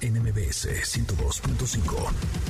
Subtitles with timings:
[0.00, 2.47] NMBS 102.5.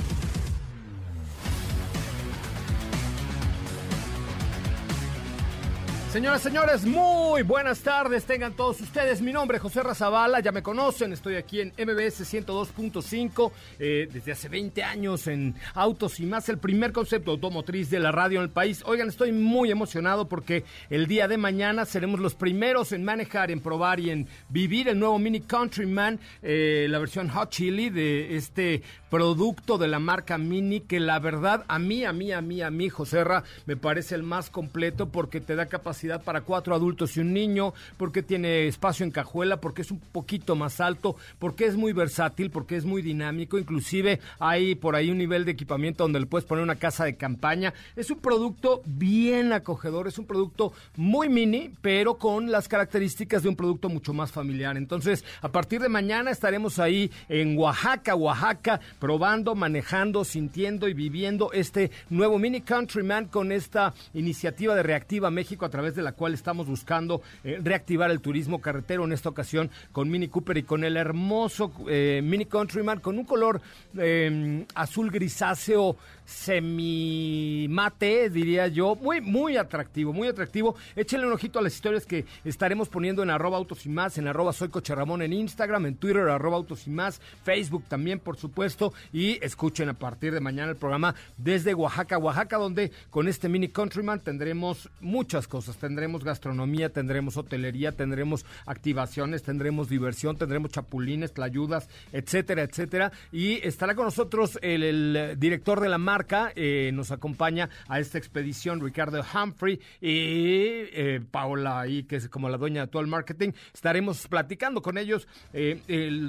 [6.11, 8.25] Señoras, señores, muy buenas tardes.
[8.25, 9.21] Tengan todos ustedes.
[9.21, 11.13] Mi nombre es José Razabala, ya me conocen.
[11.13, 16.57] Estoy aquí en MBS 102.5 eh, desde hace 20 años en Autos y más, el
[16.57, 18.81] primer concepto automotriz de la radio en el país.
[18.87, 23.59] Oigan, estoy muy emocionado porque el día de mañana seremos los primeros en manejar, en
[23.59, 28.81] probar y en vivir el nuevo Mini Countryman, eh, la versión Hot Chili de este
[29.11, 32.71] producto de la marca Mini que la verdad a mí, a mí, a mí, a
[32.71, 37.15] mí, José Ra, me parece el más completo porque te da capacidad para cuatro adultos
[37.17, 41.65] y un niño, porque tiene espacio en cajuela, porque es un poquito más alto, porque
[41.65, 46.03] es muy versátil, porque es muy dinámico, inclusive hay por ahí un nivel de equipamiento
[46.03, 47.73] donde le puedes poner una casa de campaña.
[47.95, 53.49] Es un producto bien acogedor, es un producto muy mini, pero con las características de
[53.49, 54.77] un producto mucho más familiar.
[54.77, 61.51] Entonces, a partir de mañana estaremos ahí en Oaxaca, Oaxaca, probando, manejando, sintiendo y viviendo
[61.51, 66.33] este nuevo Mini Countryman con esta iniciativa de Reactiva México a través de la cual
[66.33, 70.83] estamos buscando eh, reactivar el turismo carretero en esta ocasión con Mini Cooper y con
[70.83, 73.61] el hermoso eh, Mini Countryman con un color
[73.97, 75.97] em, azul grisáceo
[76.29, 80.75] semi mate, diría yo, muy, muy atractivo, muy atractivo.
[80.95, 84.27] Échenle un ojito a las historias que estaremos poniendo en arroba autos y más, en
[84.27, 88.37] arroba soy Coche Ramón en Instagram, en Twitter, arroba autos y más, Facebook también, por
[88.37, 93.49] supuesto, y escuchen a partir de mañana el programa desde Oaxaca, Oaxaca, donde con este
[93.49, 101.33] Mini Countryman tendremos muchas cosas tendremos gastronomía, tendremos hotelería, tendremos activaciones, tendremos diversión, tendremos chapulines,
[101.33, 103.11] tlayudas, etcétera, etcétera.
[103.31, 108.81] Y estará con nosotros el, director de la marca, eh, nos acompaña a esta expedición,
[108.81, 113.51] Ricardo Humphrey y eh, Paola, ahí, que es como la dueña de el marketing.
[113.73, 115.79] Estaremos platicando con ellos eh,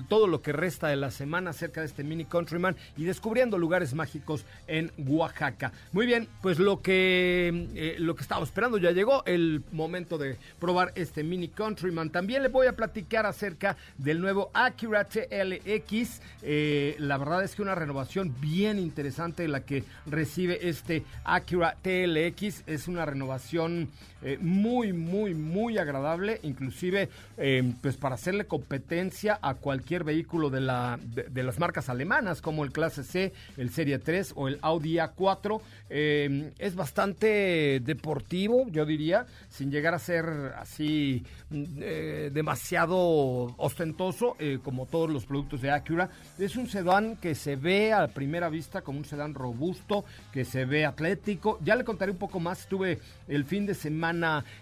[0.08, 3.94] todo lo que resta de la semana acerca de este Mini Countryman y descubriendo lugares
[3.94, 5.72] mágicos en Oaxaca.
[5.92, 9.24] Muy bien, pues lo que, lo que estaba esperando ya llegó.
[9.72, 12.10] Momento de probar este Mini Countryman.
[12.10, 16.20] También le voy a platicar acerca del nuevo Acura TLX.
[16.42, 22.64] Eh, la verdad es que una renovación bien interesante la que recibe este Acura TLX.
[22.66, 23.88] Es una renovación
[24.22, 26.40] eh, muy, muy, muy agradable.
[26.42, 32.42] Inclusive, eh, pues para hacerle competencia a cualquier vehículo de, la, de, las marcas alemanas,
[32.42, 35.60] como el Clase C, el Serie 3 o el Audi A4.
[35.88, 40.24] es bastante deportivo, yo diría sin llegar a ser
[40.56, 42.96] así eh, demasiado
[43.56, 46.08] ostentoso eh, como todos los productos de Acura.
[46.38, 50.64] Es un sedán que se ve a primera vista como un sedán robusto, que se
[50.64, 51.58] ve atlético.
[51.62, 52.60] Ya le contaré un poco más.
[52.60, 52.98] Estuve
[53.28, 54.09] el fin de semana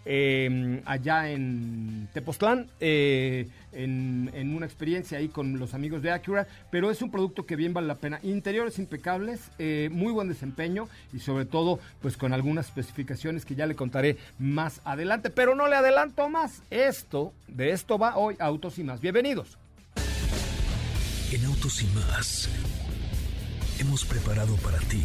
[0.05, 2.69] eh, allá en Tepoztlán
[3.73, 7.73] en, una experiencia ahí con los amigos de Acura, pero es un producto que bien
[7.73, 8.21] vale la pena.
[8.23, 13.67] Interiores impecables, eh, muy buen desempeño y sobre todo pues con algunas especificaciones que ya
[13.67, 16.63] le contaré más adelante, pero no le adelanto más.
[16.71, 19.01] Esto, de esto va hoy Autos y más.
[19.01, 19.59] Bienvenidos.
[21.33, 22.49] En Autos y más
[23.79, 25.05] hemos preparado para ti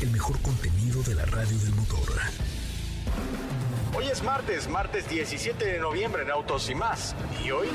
[0.00, 2.08] el mejor contenido de la radio del motor.
[3.94, 7.14] Hoy es martes, martes 17 de noviembre en Autos y más.
[7.44, 7.68] Y hoy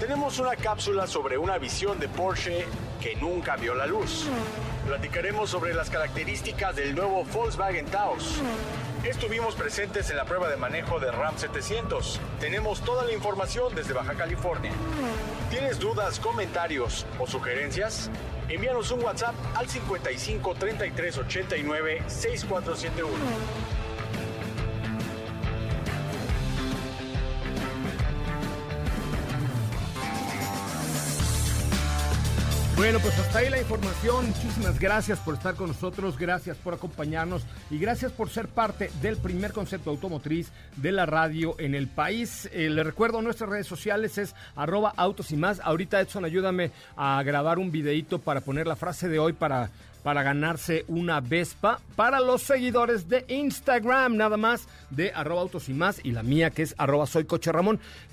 [0.00, 2.64] tenemos una cápsula sobre una visión de Porsche
[3.00, 4.26] que nunca vio la luz.
[4.86, 8.40] Platicaremos sobre las características del nuevo Volkswagen Taos.
[9.04, 12.20] Estuvimos presentes en la prueba de manejo de Ram 700.
[12.40, 14.72] Tenemos toda la información desde Baja California.
[15.50, 18.10] ¿Tienes dudas, comentarios o sugerencias?
[18.48, 23.73] Envíanos un WhatsApp al 55 33 89 6471.
[32.84, 34.26] Bueno, pues hasta ahí la información.
[34.26, 37.40] Muchísimas gracias por estar con nosotros, gracias por acompañarnos
[37.70, 42.46] y gracias por ser parte del primer concepto automotriz de la radio en el país.
[42.52, 45.60] Eh, le recuerdo nuestras redes sociales es arroba autos y más.
[45.60, 49.70] Ahorita Edson, ayúdame a grabar un videito para poner la frase de hoy para
[50.04, 55.72] para ganarse una Vespa para los seguidores de Instagram, nada más de arroba autos y
[55.72, 57.26] más y la mía que es arroba soy.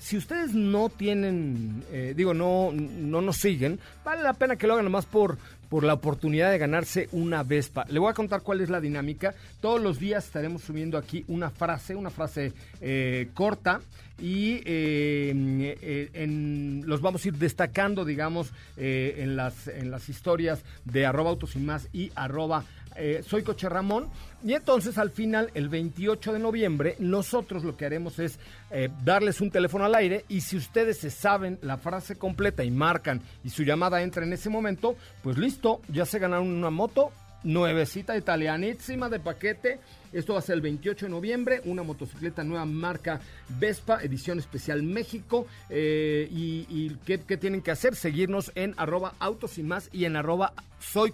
[0.00, 4.72] Si ustedes no tienen, eh, digo, no, no nos siguen, vale la pena que lo
[4.72, 5.36] hagan nomás por,
[5.72, 7.86] por la oportunidad de ganarse una Vespa.
[7.88, 9.34] Le voy a contar cuál es la dinámica.
[9.62, 12.52] Todos los días estaremos subiendo aquí una frase, una frase
[12.82, 13.80] eh, corta
[14.20, 15.32] y eh,
[15.80, 21.30] eh, en, los vamos a ir destacando, digamos, en, las, en las historias de arroba
[21.30, 22.66] autos y más y arroba
[22.96, 24.08] eh, soy Coche Ramón.
[24.44, 28.38] Y entonces al final, el 28 de noviembre, nosotros lo que haremos es
[28.70, 32.70] eh, darles un teléfono al aire y si ustedes se saben la frase completa y
[32.70, 37.12] marcan y su llamada entra en ese momento, pues listo, ya se ganaron una moto
[37.44, 39.80] nuevecita italianísima de paquete
[40.12, 43.20] esto va a ser el 28 de noviembre, una motocicleta nueva marca
[43.58, 45.46] Vespa, edición especial México.
[45.70, 47.94] Eh, y, ¿qué, tienen que hacer?
[47.94, 51.12] Seguirnos en arroba autos y más y en arroba soy.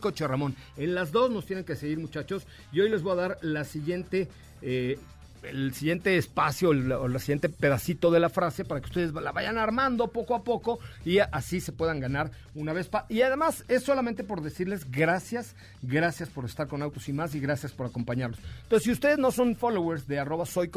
[0.77, 2.47] En las dos nos tienen que seguir muchachos.
[2.73, 4.29] Y hoy les voy a dar la siguiente...
[4.63, 4.99] Eh,
[5.43, 6.73] el siguiente espacio o
[7.07, 10.79] el siguiente pedacito de la frase para que ustedes la vayan armando poco a poco
[11.05, 13.07] y así se puedan ganar una Vespa.
[13.09, 17.41] Y además es solamente por decirles gracias, gracias por estar con Autos y más y
[17.41, 18.41] gracias por acompañarlos.
[18.63, 20.71] Entonces, si ustedes no son followers de arroba soy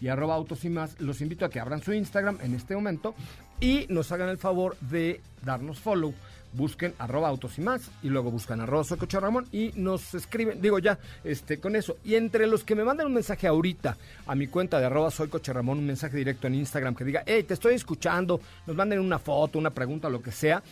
[0.00, 3.14] y arroba autos y más, los invito a que abran su Instagram en este momento
[3.60, 6.14] y nos hagan el favor de darnos follow
[6.52, 10.60] busquen arroba autos y más y luego buscan arroba soy coche Ramón y nos escriben,
[10.60, 11.96] digo ya, este, con eso.
[12.04, 13.96] Y entre los que me manden un mensaje ahorita
[14.26, 17.22] a mi cuenta de arroba soy coche Ramón, un mensaje directo en Instagram que diga,
[17.26, 20.62] hey, te estoy escuchando, nos manden una foto, una pregunta, lo que sea.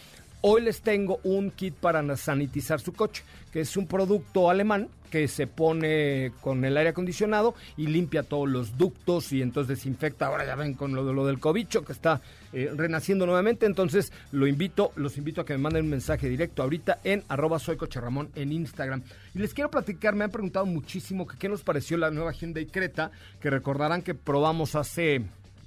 [0.43, 5.29] Hoy les tengo un kit para sanitizar su coche, que es un producto alemán que
[5.29, 10.27] se pone con el aire acondicionado y limpia todos los ductos y entonces desinfecta.
[10.27, 12.21] Ahora ya ven con lo, lo del cobicho que está
[12.53, 13.67] eh, renaciendo nuevamente.
[13.67, 17.59] Entonces lo invito, los invito a que me manden un mensaje directo ahorita en arroba
[17.59, 19.03] soy Ramón en Instagram.
[19.35, 23.11] Y les quiero platicar, me han preguntado muchísimo qué nos pareció la nueva Hyundai Creta,
[23.41, 25.23] que recordarán que probamos hace,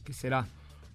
[0.06, 0.48] ¿qué será?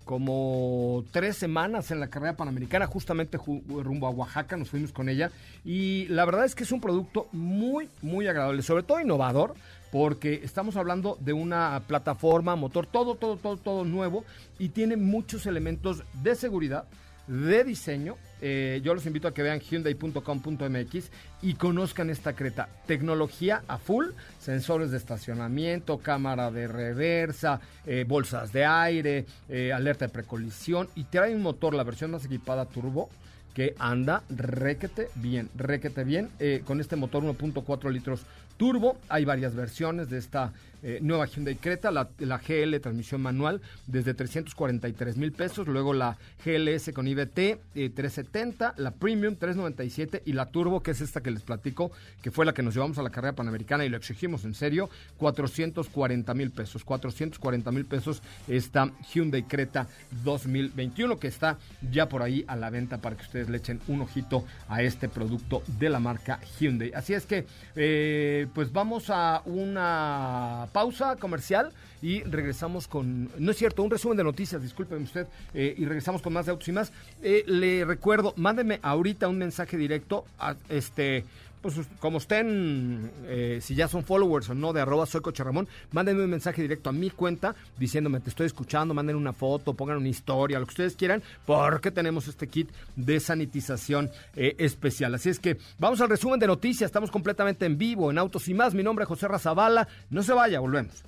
[0.04, 5.30] Como tres semanas en la carrera panamericana, justamente rumbo a Oaxaca, nos fuimos con ella.
[5.64, 9.54] Y la verdad es que es un producto muy, muy agradable, sobre todo innovador,
[9.90, 14.24] porque estamos hablando de una plataforma, motor, todo, todo, todo, todo nuevo
[14.58, 16.84] y tiene muchos elementos de seguridad
[17.26, 18.16] de diseño.
[18.40, 21.10] Eh, yo los invito a que vean hyundai.com.mx
[21.42, 22.68] y conozcan esta creta.
[22.86, 30.06] Tecnología a full, sensores de estacionamiento, cámara de reversa, eh, bolsas de aire, eh, alerta
[30.06, 33.08] de precolisión y trae un motor, la versión más equipada turbo
[33.54, 36.28] que anda requete bien, requete bien,
[36.64, 38.22] con este motor 1.4 litros
[38.56, 38.96] turbo.
[39.08, 40.52] Hay varias versiones de esta
[40.86, 46.92] eh, nueva Hyundai Creta, la, GL transmisión manual desde 343 mil pesos, luego la GLS
[46.92, 51.42] con IBT 370, eh, la Premium 397 y la Turbo, que es esta que les
[51.42, 51.90] platico,
[52.22, 54.90] que fue la que nos llevamos a la carrera panamericana y lo exigimos en serio,
[55.16, 59.88] 440 mil pesos, 440 mil pesos esta Hyundai Creta
[60.22, 61.58] 2021 que está
[61.90, 65.08] ya por ahí a la venta para que ustedes le echen un ojito a este
[65.08, 66.92] producto de la marca Hyundai.
[66.94, 71.70] Así es que, eh, pues vamos a una pausa comercial
[72.02, 76.20] y regresamos con, no es cierto, un resumen de noticias, discúlpeme usted, eh, y regresamos
[76.20, 76.92] con más de autos y más.
[77.22, 81.24] Eh, le recuerdo, mándeme ahorita un mensaje directo a este
[81.64, 85.66] pues como estén, eh, si ya son followers o no de arroba soy Coche Ramón,
[85.92, 89.96] mándenme un mensaje directo a mi cuenta diciéndome te estoy escuchando, manden una foto, pongan
[89.96, 95.14] una historia, lo que ustedes quieran, porque tenemos este kit de sanitización especial.
[95.14, 98.52] Así es que vamos al resumen de noticias, estamos completamente en vivo en Autos y
[98.52, 98.74] más.
[98.74, 101.02] Mi nombre es José Razabala, no se vaya, volvemos.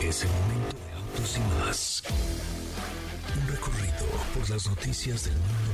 [0.00, 2.02] Es el momento de autos y más.
[3.40, 5.71] Un recorrido por las noticias del mundo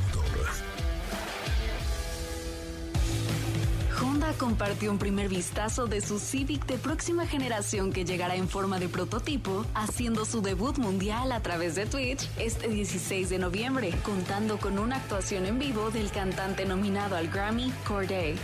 [4.37, 8.88] Compartió un primer vistazo de su Civic de próxima generación que llegará en forma de
[8.88, 14.78] prototipo, haciendo su debut mundial a través de Twitch este 16 de noviembre, contando con
[14.78, 18.37] una actuación en vivo del cantante nominado al Grammy, Corday.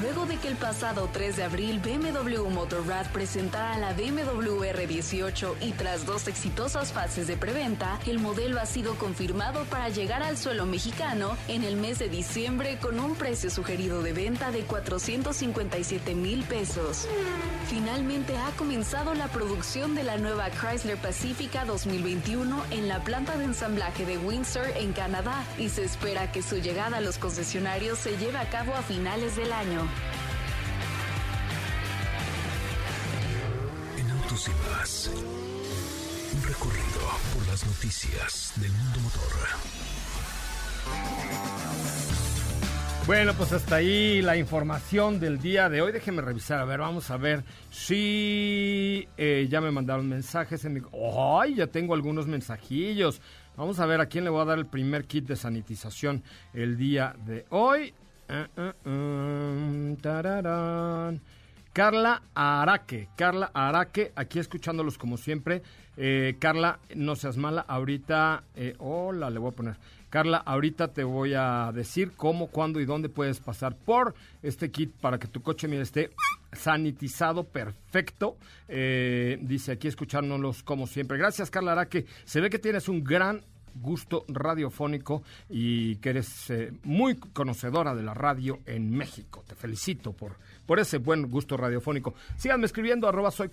[0.00, 5.72] Luego de que el pasado 3 de abril BMW Motorrad presentara la BMW R18 y
[5.72, 10.66] tras dos exitosas fases de preventa, el modelo ha sido confirmado para llegar al suelo
[10.66, 16.44] mexicano en el mes de diciembre con un precio sugerido de venta de 457 mil
[16.44, 17.08] pesos.
[17.68, 23.44] Finalmente ha comenzado la producción de la nueva Chrysler Pacifica 2021 en la planta de
[23.44, 28.16] ensamblaje de Windsor en Canadá y se espera que su llegada a los concesionarios se
[28.16, 29.87] lleve a cabo a finales del año.
[33.98, 35.10] En Autos y más,
[36.34, 37.00] un recorrido
[37.34, 39.32] por las noticias del mundo motor.
[43.08, 45.92] Bueno, pues hasta ahí la información del día de hoy.
[45.92, 50.62] Déjeme revisar, a ver, vamos a ver si eh, ya me mandaron mensajes.
[50.66, 50.82] En mi...
[51.40, 51.54] ¡Ay!
[51.54, 53.22] Ya tengo algunos mensajillos.
[53.56, 56.76] Vamos a ver a quién le voy a dar el primer kit de sanitización el
[56.76, 57.94] día de hoy.
[61.72, 65.62] Carla Araque, Carla Araque, aquí escuchándolos como siempre.
[65.96, 69.76] Eh, Carla, no seas mala, ahorita, eh, hola, le voy a poner.
[70.10, 74.92] Carla, ahorita te voy a decir cómo, cuándo y dónde puedes pasar por este kit
[75.00, 76.10] para que tu coche mire, esté
[76.52, 78.36] sanitizado, perfecto.
[78.68, 81.16] Eh, dice aquí escuchándolos como siempre.
[81.18, 82.06] Gracias, Carla Araque.
[82.24, 83.42] Se ve que tienes un gran
[83.80, 89.44] gusto radiofónico y que eres eh, muy conocedora de la radio en México.
[89.46, 92.14] Te felicito por, por ese buen gusto radiofónico.
[92.36, 93.48] Síganme escribiendo arroba soy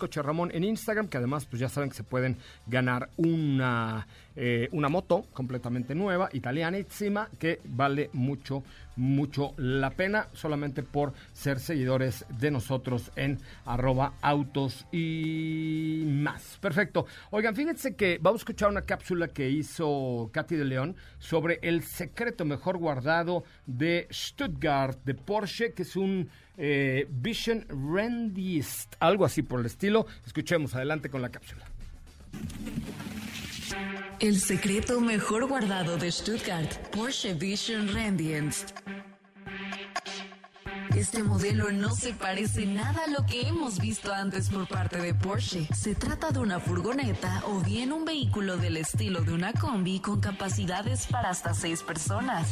[0.52, 4.06] en Instagram, que además pues ya saben que se pueden ganar una,
[4.36, 8.62] eh, una moto completamente nueva, italianísima, que vale mucho,
[8.96, 16.58] mucho la pena solamente por ser seguidores de nosotros en arroba autos y más.
[16.60, 17.06] Perfecto.
[17.30, 21.82] Oigan, fíjense que vamos a escuchar una cápsula que hizo Katy de León sobre el
[21.82, 26.28] secreto mejor guardado de Stuttgart, de Porsche, que es un
[26.58, 30.06] eh, Vision Rendist, algo así por el estilo.
[30.26, 31.66] Escuchemos adelante con la cápsula.
[34.20, 38.70] El secreto mejor guardado de Stuttgart, Porsche Vision Rendienst.
[40.96, 45.14] Este modelo no se parece nada a lo que hemos visto antes por parte de
[45.14, 45.68] Porsche.
[45.74, 50.20] Se trata de una furgoneta o bien un vehículo del estilo de una combi con
[50.20, 52.48] capacidades para hasta seis personas.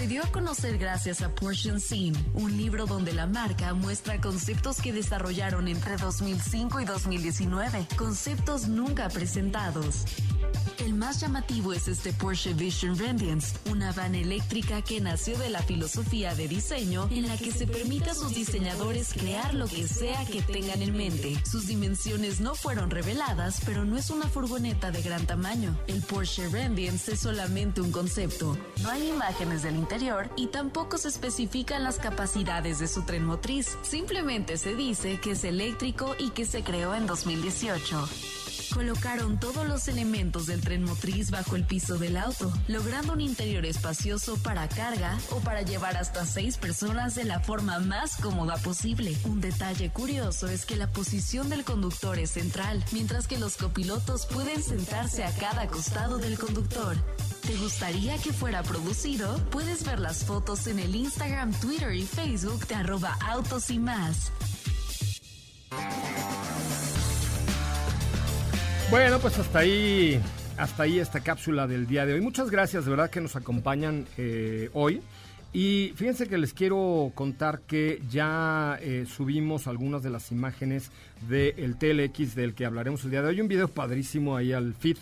[0.00, 4.80] Se dio a conocer gracias a Porsche Scene, un libro donde la marca muestra conceptos
[4.80, 10.06] que desarrollaron entre 2005 y 2019, conceptos nunca presentados.
[10.80, 15.62] El más llamativo es este Porsche Vision Radiance, una van eléctrica que nació de la
[15.62, 20.24] filosofía de diseño en la que se permite a sus diseñadores crear lo que sea
[20.24, 21.36] que tengan en mente.
[21.44, 25.78] Sus dimensiones no fueron reveladas, pero no es una furgoneta de gran tamaño.
[25.86, 28.56] El Porsche Radiance es solamente un concepto.
[28.82, 33.76] No hay imágenes del interior y tampoco se especifican las capacidades de su tren motriz.
[33.82, 38.08] Simplemente se dice que es eléctrico y que se creó en 2018.
[38.74, 43.66] Colocaron todos los elementos del tren motriz bajo el piso del auto, logrando un interior
[43.66, 49.16] espacioso para carga o para llevar hasta seis personas de la forma más cómoda posible.
[49.24, 54.26] Un detalle curioso es que la posición del conductor es central, mientras que los copilotos
[54.26, 56.96] pueden sentarse a cada costado del conductor.
[57.42, 59.36] ¿Te gustaría que fuera producido?
[59.50, 64.30] Puedes ver las fotos en el Instagram, Twitter y Facebook de arroba autos y más.
[68.90, 70.20] Bueno, pues hasta ahí,
[70.56, 72.20] hasta ahí esta cápsula del día de hoy.
[72.20, 75.00] Muchas gracias, de verdad que nos acompañan eh, hoy.
[75.52, 80.90] Y fíjense que les quiero contar que ya eh, subimos algunas de las imágenes
[81.28, 83.40] del TLX del que hablaremos el día de hoy.
[83.40, 84.96] Un video padrísimo ahí al feed,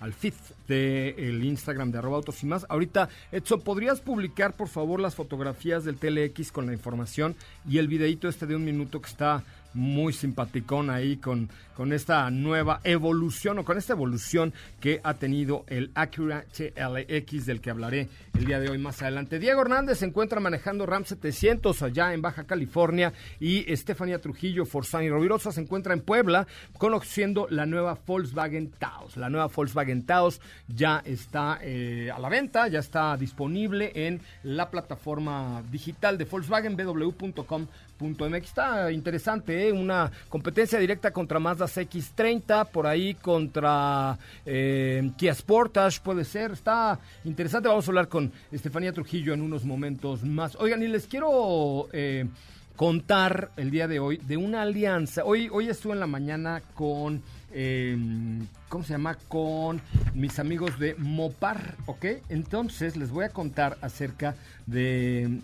[0.00, 0.34] al feed
[0.66, 2.64] del Instagram de arroba autos y más.
[2.70, 7.36] Ahorita, Edson, ¿podrías publicar por favor las fotografías del TLX con la información
[7.68, 12.30] y el videito este de un minuto que está muy simpaticón ahí con, con esta
[12.30, 18.08] nueva evolución o con esta evolución que ha tenido el Acura TLX del que hablaré
[18.38, 19.38] el día de hoy más adelante.
[19.38, 25.10] Diego Hernández se encuentra manejando Ram 700 allá en Baja California y Estefanía Trujillo Forzani
[25.10, 26.46] Rovirosa se encuentra en Puebla
[26.78, 29.16] conociendo la nueva Volkswagen Taos.
[29.16, 34.70] La nueva Volkswagen Taos ya está eh, a la venta, ya está disponible en la
[34.70, 37.66] plataforma digital de Volkswagen www.com
[37.98, 38.44] .mx.
[38.44, 39.72] Está interesante, ¿eh?
[39.72, 46.52] una competencia directa contra Mazda CX30, por ahí contra eh, Kia Sportage, puede ser.
[46.52, 47.68] Está interesante.
[47.68, 50.56] Vamos a hablar con Estefanía Trujillo en unos momentos más.
[50.56, 52.26] Oigan, y les quiero eh,
[52.76, 55.24] contar el día de hoy de una alianza.
[55.24, 57.22] Hoy, hoy estuve en la mañana con...
[58.68, 59.16] ¿cómo se llama?
[59.28, 59.80] Con
[60.12, 62.04] mis amigos de Mopar, ¿ok?
[62.28, 64.34] Entonces les voy a contar acerca
[64.66, 65.38] de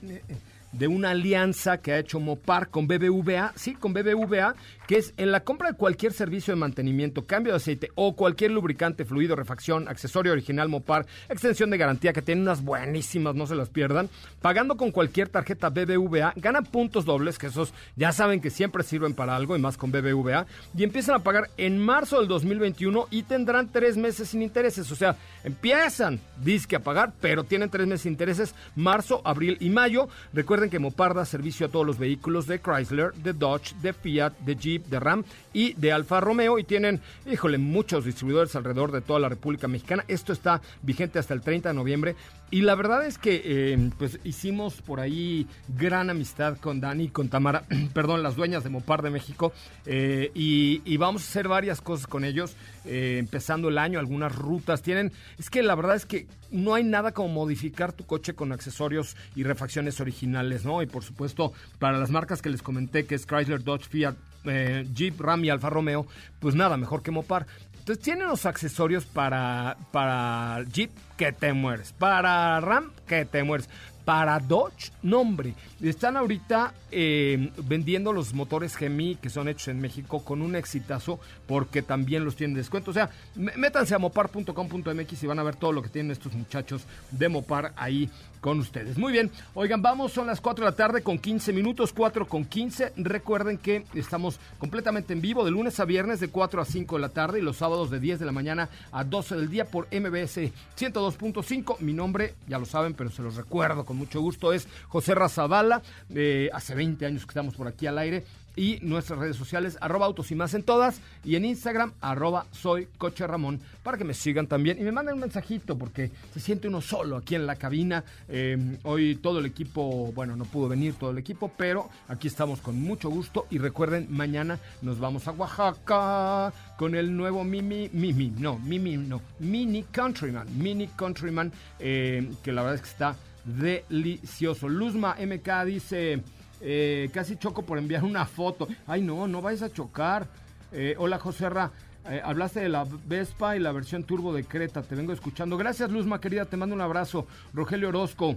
[0.73, 4.55] de una alianza que ha hecho Mopar con BBVA, sí, con BBVA,
[4.91, 8.51] que es en la compra de cualquier servicio de mantenimiento, cambio de aceite o cualquier
[8.51, 13.55] lubricante, fluido, refacción, accesorio original Mopar, extensión de garantía que tiene unas buenísimas, no se
[13.55, 14.11] las pierdan,
[14.43, 19.15] pagando con cualquier tarjeta BBVA, ganan puntos dobles, que esos ya saben que siempre sirven
[19.15, 23.23] para algo y más con BBVA, y empiezan a pagar en marzo del 2021 y
[23.23, 28.03] tendrán tres meses sin intereses, o sea, empiezan, disque a pagar, pero tienen tres meses
[28.03, 30.09] sin intereses, marzo, abril y mayo.
[30.33, 34.37] Recuerden que Mopar da servicio a todos los vehículos de Chrysler, de Dodge, de Fiat,
[34.41, 39.01] de Jeep, de Ram y de Alfa Romeo y tienen, híjole, muchos distribuidores alrededor de
[39.01, 40.05] toda la República Mexicana.
[40.09, 42.17] Esto está vigente hasta el 30 de noviembre
[42.53, 47.09] y la verdad es que eh, pues hicimos por ahí gran amistad con Dani y
[47.09, 49.53] con Tamara, perdón, las dueñas de Mopar de México
[49.87, 54.83] eh, y, vamos a hacer varias cosas con ellos, eh, empezando el año, algunas rutas.
[54.83, 58.53] Tienen, es que la verdad es que no hay nada como modificar tu coche con
[58.53, 60.83] accesorios y refacciones originales, ¿no?
[60.83, 65.21] Y por supuesto, para las marcas que les comenté, que es Chrysler, Dodge, Fiat, Jeep,
[65.21, 66.07] Ram y Alfa Romeo,
[66.39, 67.47] pues nada, mejor que Mopar.
[67.79, 73.69] Entonces tienen los accesorios para, para Jeep que te mueres, para Ram que te mueres,
[74.05, 75.55] para Dodge, nombre.
[75.81, 81.21] Están ahorita eh, vendiendo los motores Gemi que son hechos en México con un exitazo
[81.47, 82.91] porque también los tienen descuento.
[82.91, 86.83] O sea, métanse a mopar.com.mx y van a ver todo lo que tienen estos muchachos
[87.11, 88.99] de Mopar ahí con ustedes.
[88.99, 92.45] Muy bien, oigan, vamos, son las 4 de la tarde con 15 minutos, 4 con
[92.45, 92.93] 15.
[92.97, 97.01] Recuerden que estamos completamente en vivo de lunes a viernes de 4 a 5 de
[97.01, 99.87] la tarde y los sábados de 10 de la mañana a 12 del día por
[99.87, 101.81] MBS 102.5.
[101.81, 105.83] Mi nombre, ya lo saben, pero se los recuerdo con mucho gusto, es José Razabala.
[106.15, 108.25] Eh, hace 20 años que estamos por aquí al aire
[108.57, 112.89] y nuestras redes sociales, arroba autos y más en todas, y en Instagram, arroba soy
[113.19, 116.81] Ramón, para que me sigan también y me manden un mensajito, porque se siente uno
[116.81, 118.05] solo aquí en la cabina.
[118.29, 122.61] Eh, hoy todo el equipo, bueno, no pudo venir todo el equipo, pero aquí estamos
[122.61, 128.33] con mucho gusto y recuerden, mañana nos vamos a Oaxaca con el nuevo Mimi, Mimi,
[128.39, 134.69] no, Mimi, no, Mini Countryman, Mini Countryman, eh, que la verdad es que está delicioso.
[134.69, 136.23] Luzma MK dice...
[136.61, 138.69] Eh, casi choco por enviar una foto.
[138.87, 140.27] Ay, no, no vais a chocar.
[140.73, 141.71] Eh, hola, Joserra.
[142.09, 144.83] Eh, hablaste de la Vespa y la versión turbo de Creta.
[144.83, 145.57] Te vengo escuchando.
[145.57, 146.45] Gracias, Luzma, querida.
[146.45, 147.27] Te mando un abrazo.
[147.53, 148.37] Rogelio Orozco.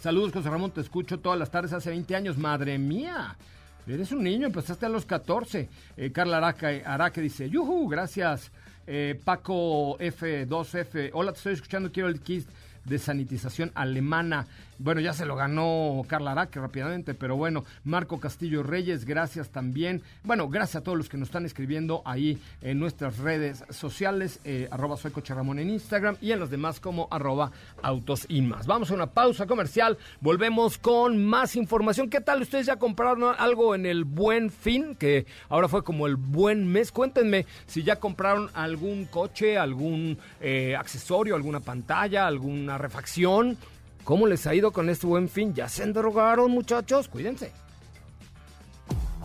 [0.00, 0.70] Saludos, José Ramón.
[0.70, 2.38] Te escucho todas las tardes hace 20 años.
[2.38, 3.36] Madre mía.
[3.86, 5.68] Eres un niño, empezaste a los 14.
[6.12, 8.52] Carla Araque, Araque dice, yuhu, gracias.
[9.24, 12.46] Paco F2F, hola, te estoy escuchando, quiero el kit
[12.84, 14.46] de sanitización alemana.
[14.78, 20.02] Bueno, ya se lo ganó Carla Araque rápidamente, pero bueno, Marco Castillo Reyes, gracias también.
[20.24, 24.68] Bueno, gracias a todos los que nos están escribiendo ahí en nuestras redes sociales, eh,
[24.70, 28.66] arroba soy Ramón en Instagram y en los demás como arroba autos y más.
[28.66, 32.10] Vamos a una pausa comercial, volvemos con más información.
[32.10, 32.42] ¿Qué tal?
[32.42, 34.94] ¿Ustedes ya compraron algo en el buen fin?
[34.94, 36.92] Que ahora fue como el buen mes.
[36.92, 43.56] Cuéntenme si ya compraron algún coche, algún eh, accesorio, alguna pantalla, alguna refacción
[44.04, 45.54] ¿Cómo les ha ido con este buen fin?
[45.54, 47.08] ¿Ya se endrogaron, muchachos?
[47.08, 47.52] Cuídense.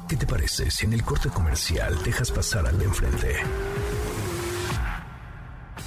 [0.07, 3.35] ¿Qué te parece si en el corte comercial dejas pasar al de enfrente?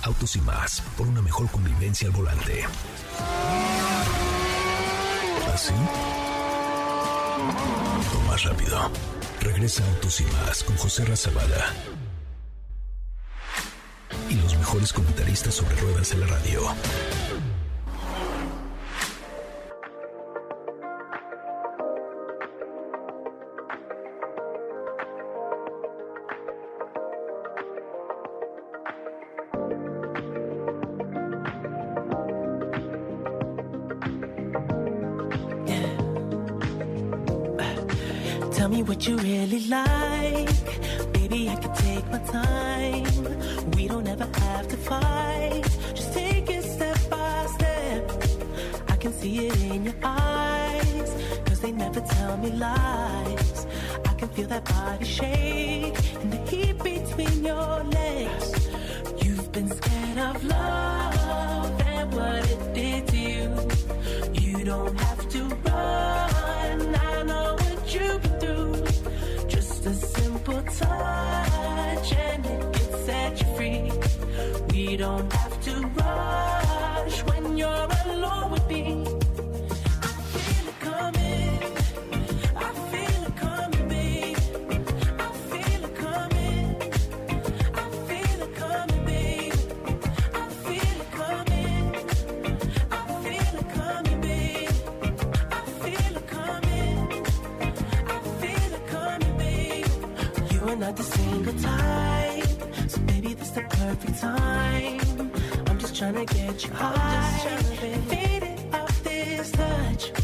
[0.02, 2.64] Autos y más, por una mejor convivencia al volante.
[5.54, 5.74] ¿Así?
[8.14, 8.90] O más rápido.
[9.40, 11.72] Regresa Autos y más con José Razabala.
[14.28, 16.60] Y los mejores comentaristas sobre ruedas en la radio.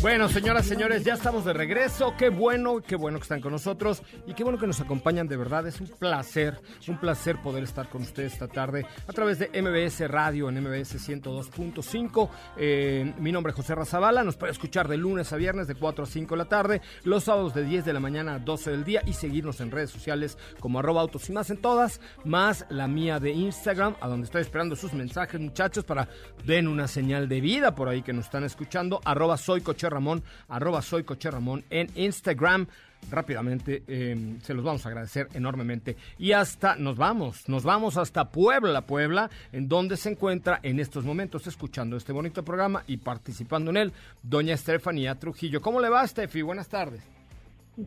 [0.06, 2.14] Bueno, señoras, señores, ya estamos de regreso.
[2.16, 5.36] Qué bueno, qué bueno que están con nosotros y qué bueno que nos acompañan de
[5.36, 5.66] verdad.
[5.66, 10.08] Es un placer, un placer poder estar con ustedes esta tarde a través de MBS
[10.08, 12.28] Radio en MBS 102.5.
[12.56, 14.22] Eh, mi nombre es José Razabala.
[14.22, 17.24] Nos puede escuchar de lunes a viernes de 4 a 5 de la tarde, los
[17.24, 20.38] sábados de 10 de la mañana a 12 del día y seguirnos en redes sociales
[20.60, 24.42] como arroba autos y más en todas, más la mía de Instagram, a donde estoy
[24.42, 26.08] esperando sus mensajes, muchachos, para
[26.44, 29.00] den una señal de vida por ahí que nos están escuchando.
[29.04, 29.62] Arroba soy
[29.96, 32.66] Ramón, arroba soy Coche Ramón en Instagram.
[33.10, 35.96] Rápidamente, eh, se los vamos a agradecer enormemente.
[36.18, 41.04] Y hasta, nos vamos, nos vamos hasta Puebla, Puebla, en donde se encuentra en estos
[41.04, 45.60] momentos escuchando este bonito programa y participando en él, doña Estefanía Trujillo.
[45.60, 46.42] ¿Cómo le va, Steffi?
[46.42, 47.02] Buenas tardes.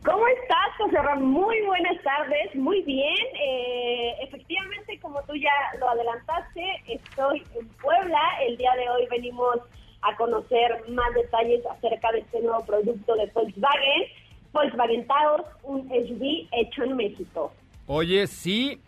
[0.04, 1.30] ¿Cómo estás, José Ramón?
[1.32, 3.26] Muy buenas tardes, muy bien.
[3.42, 8.20] Eh, efectivamente, como tú ya lo adelantaste, estoy en Puebla.
[8.46, 9.56] El día de hoy venimos
[10.02, 14.02] a conocer más detalles acerca de este nuevo producto de Volkswagen.
[14.52, 17.52] Volkswagen Taos, un SUV hecho en México.
[17.86, 18.80] Oye, sí,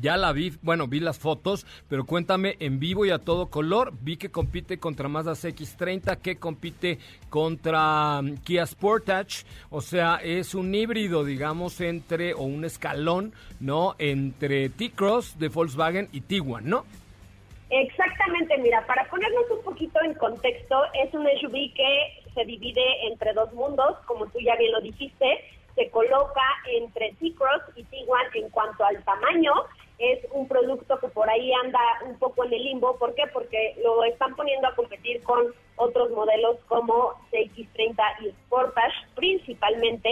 [0.00, 3.92] ya la vi, bueno, vi las fotos, pero cuéntame en vivo y a todo color.
[4.00, 6.98] Vi que compite contra Mazda CX30, que compite
[7.30, 13.94] contra um, Kia Sportage, o sea, es un híbrido, digamos, entre, o un escalón, ¿no?
[13.98, 16.84] Entre T-Cross de Volkswagen y Tiguan, ¿no?
[17.70, 23.32] Exactamente, mira, para ponernos un poquito en contexto, es un SUV que se divide entre
[23.32, 28.48] dos mundos, como tú ya bien lo dijiste, se coloca entre T-Cross y Tiguan en
[28.50, 29.52] cuanto al tamaño.
[29.98, 32.96] Es un producto que por ahí anda un poco en el limbo.
[32.98, 33.24] ¿Por qué?
[33.32, 40.08] Porque lo están poniendo a competir con otros modelos como CX30 y Sportage principalmente.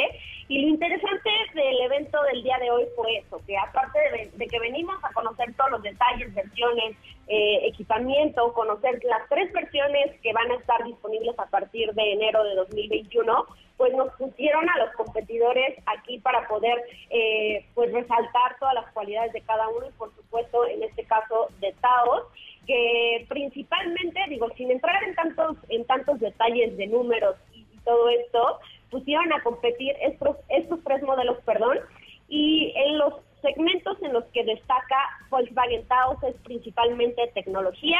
[0.49, 3.99] Y lo interesante del evento del día de hoy fue eso, que aparte
[4.37, 6.97] de, que venimos a conocer todos los detalles, versiones,
[7.29, 12.45] eh, equipamiento, conocer las tres versiones que van a estar disponibles a partir de enero
[12.45, 13.47] de 2021,
[13.77, 19.33] pues nos pusieron a los competidores aquí para poder eh, pues resaltar todas las cualidades
[19.33, 22.25] de cada uno y por supuesto en este caso de Taos
[22.67, 28.09] que principalmente digo sin entrar en tantos en tantos detalles de números y, y todo
[28.09, 31.79] esto pusieron a competir estos estos tres modelos perdón
[32.29, 34.97] y en los segmentos en los que destaca
[35.29, 37.99] Volkswagen Taos es principalmente tecnología,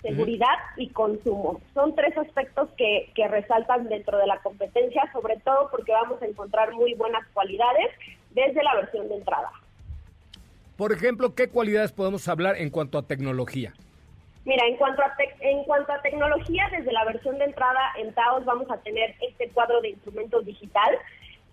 [0.00, 1.60] seguridad y consumo.
[1.74, 6.26] Son tres aspectos que, que resaltan dentro de la competencia, sobre todo porque vamos a
[6.26, 7.90] encontrar muy buenas cualidades
[8.30, 9.50] desde la versión de entrada.
[10.76, 13.74] Por ejemplo, ¿qué cualidades podemos hablar en cuanto a tecnología?
[14.46, 18.44] Mira, en cuanto a en cuanto a tecnología, desde la versión de entrada en Taos
[18.44, 20.96] vamos a tener este cuadro de instrumentos digital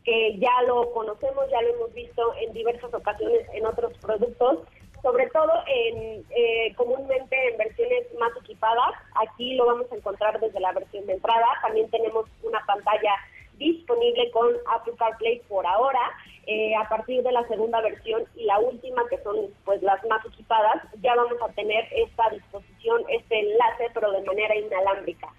[0.06, 4.60] que ya lo conocemos, ya lo hemos visto en diversas ocasiones en otros productos,
[5.02, 8.94] sobre todo en eh, comúnmente en versiones más equipadas.
[9.28, 11.48] Aquí lo vamos a encontrar desde la versión de entrada.
[11.64, 13.16] También tenemos una pantalla
[13.58, 16.00] disponible con Apple CarPlay por ahora.
[16.46, 20.26] Eh, a partir de la segunda versión y la última, que son pues las más
[20.26, 25.30] equipadas, ya vamos a tener esta disposición, este enlace, pero de manera inalámbrica.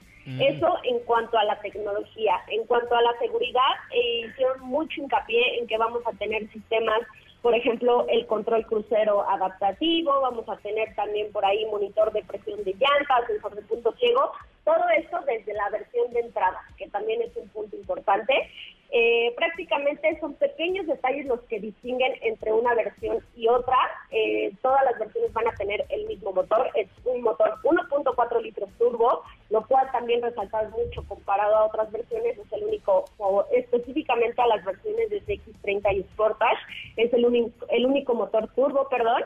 [0.40, 2.40] Eso en cuanto a la tecnología.
[2.48, 7.00] En cuanto a la seguridad, eh, hicieron mucho hincapié en que vamos a tener sistemas,
[7.44, 12.64] por ejemplo, el control crucero adaptativo, vamos a tener también por ahí monitor de presión
[12.64, 14.32] de llantas, sensor de punto ciego,
[14.64, 18.32] todo esto desde la versión de entrada, que también es un punto importante.
[18.96, 23.76] Eh, prácticamente son pequeños detalles los que distinguen entre una versión y otra.
[24.12, 26.70] Eh, todas las versiones van a tener el mismo motor.
[26.76, 32.38] Es un motor 1.4 litros turbo, lo cual también resaltar mucho comparado a otras versiones.
[32.38, 36.60] Es el único, o específicamente a las versiones de CX30 y Sportage,
[36.96, 39.24] es el, único el único motor turbo, perdón.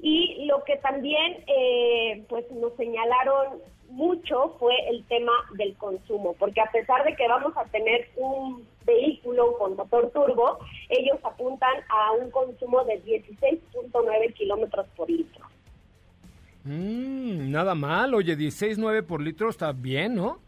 [0.00, 6.60] Y lo que también eh, pues nos señalaron mucho fue el tema del consumo, porque
[6.60, 8.66] a pesar de que vamos a tener un
[9.36, 15.44] vehículo con motor turbo, ellos apuntan a un consumo de 16.9 kilómetros por litro.
[16.64, 20.38] Mm, nada mal, oye, 16.9 por litro está bien, ¿no?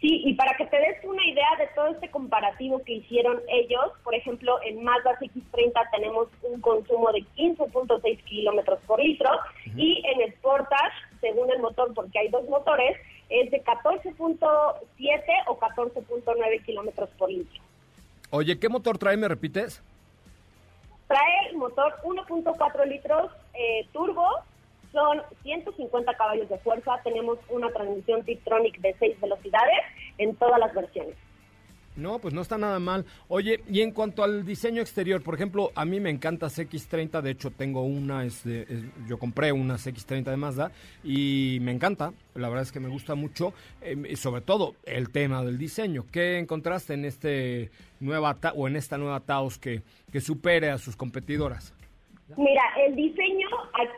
[0.00, 3.92] Sí, y para que te des una idea de todo este comparativo que hicieron ellos,
[4.02, 9.30] por ejemplo, en Mazda CX30 tenemos un consumo de 15.6 kilómetros por litro
[9.74, 12.98] y en Sportage, según el motor, porque hay dos motores,
[13.30, 17.63] es de 14.7 o 14.9 kilómetros por litro.
[18.36, 19.80] Oye, ¿qué motor trae, me repites?
[21.06, 24.26] Trae el motor 1.4 litros eh, turbo,
[24.90, 29.78] son 150 caballos de fuerza, tenemos una transmisión Tiptronic de 6 velocidades
[30.18, 31.14] en todas las versiones.
[31.96, 33.04] No, pues no está nada mal.
[33.28, 37.30] Oye, y en cuanto al diseño exterior, por ejemplo, a mí me encanta CX30, de
[37.30, 40.72] hecho tengo una, es de- es- yo compré una CX30 de Mazda
[41.04, 43.54] y me encanta, la verdad es que me gusta mucho,
[44.10, 46.04] y sobre todo el tema del diseño.
[46.10, 50.96] ¿Qué encontraste en este nueva o en esta nueva Taos que, que supere a sus
[50.96, 51.72] competidoras?
[52.36, 53.48] Mira, el diseño,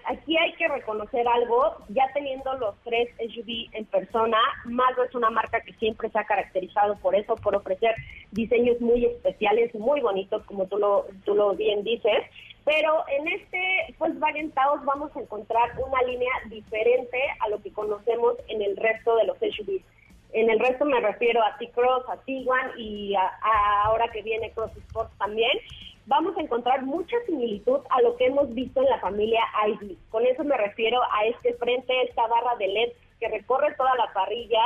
[0.05, 5.31] aquí hay que reconocer algo, ya teniendo los tres SUV en persona, Mazda es una
[5.31, 7.95] marca que siempre se ha caracterizado por eso, por ofrecer
[8.33, 12.25] diseños muy especiales, muy bonitos, como tú lo, tú lo bien dices,
[12.65, 18.35] pero en este Volkswagen Taos vamos a encontrar una línea diferente a lo que conocemos
[18.49, 19.85] en el resto de los SUVs.
[20.33, 23.31] En el resto me refiero a T-Cross, a Tiguan y a
[23.85, 25.57] ahora que viene Cross Sport también.
[26.07, 29.97] Vamos a encontrar mucha similitud a lo que hemos visto en la familia ID.
[30.11, 34.13] Con eso me refiero a este frente, esta barra de LED que recorre toda la
[34.13, 34.63] parrilla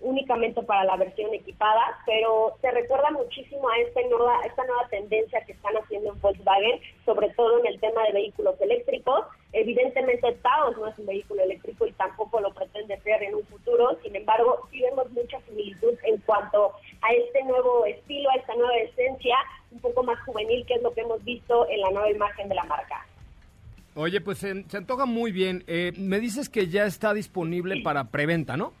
[0.00, 5.44] únicamente para la versión equipada, pero se recuerda muchísimo a esta nueva, esta nueva tendencia
[5.44, 9.26] que están haciendo en Volkswagen, sobre todo en el tema de vehículos eléctricos.
[9.52, 13.98] Evidentemente Taos no es un vehículo eléctrico y tampoco lo pretende ser en un futuro,
[14.02, 18.76] sin embargo sí vemos mucha similitud en cuanto a este nuevo estilo, a esta nueva
[18.76, 19.36] esencia,
[19.70, 22.54] un poco más juvenil que es lo que hemos visto en la nueva imagen de
[22.54, 23.06] la marca.
[23.94, 25.64] Oye, pues se, se antoja muy bien.
[25.66, 28.72] Eh, me dices que ya está disponible para preventa, ¿no?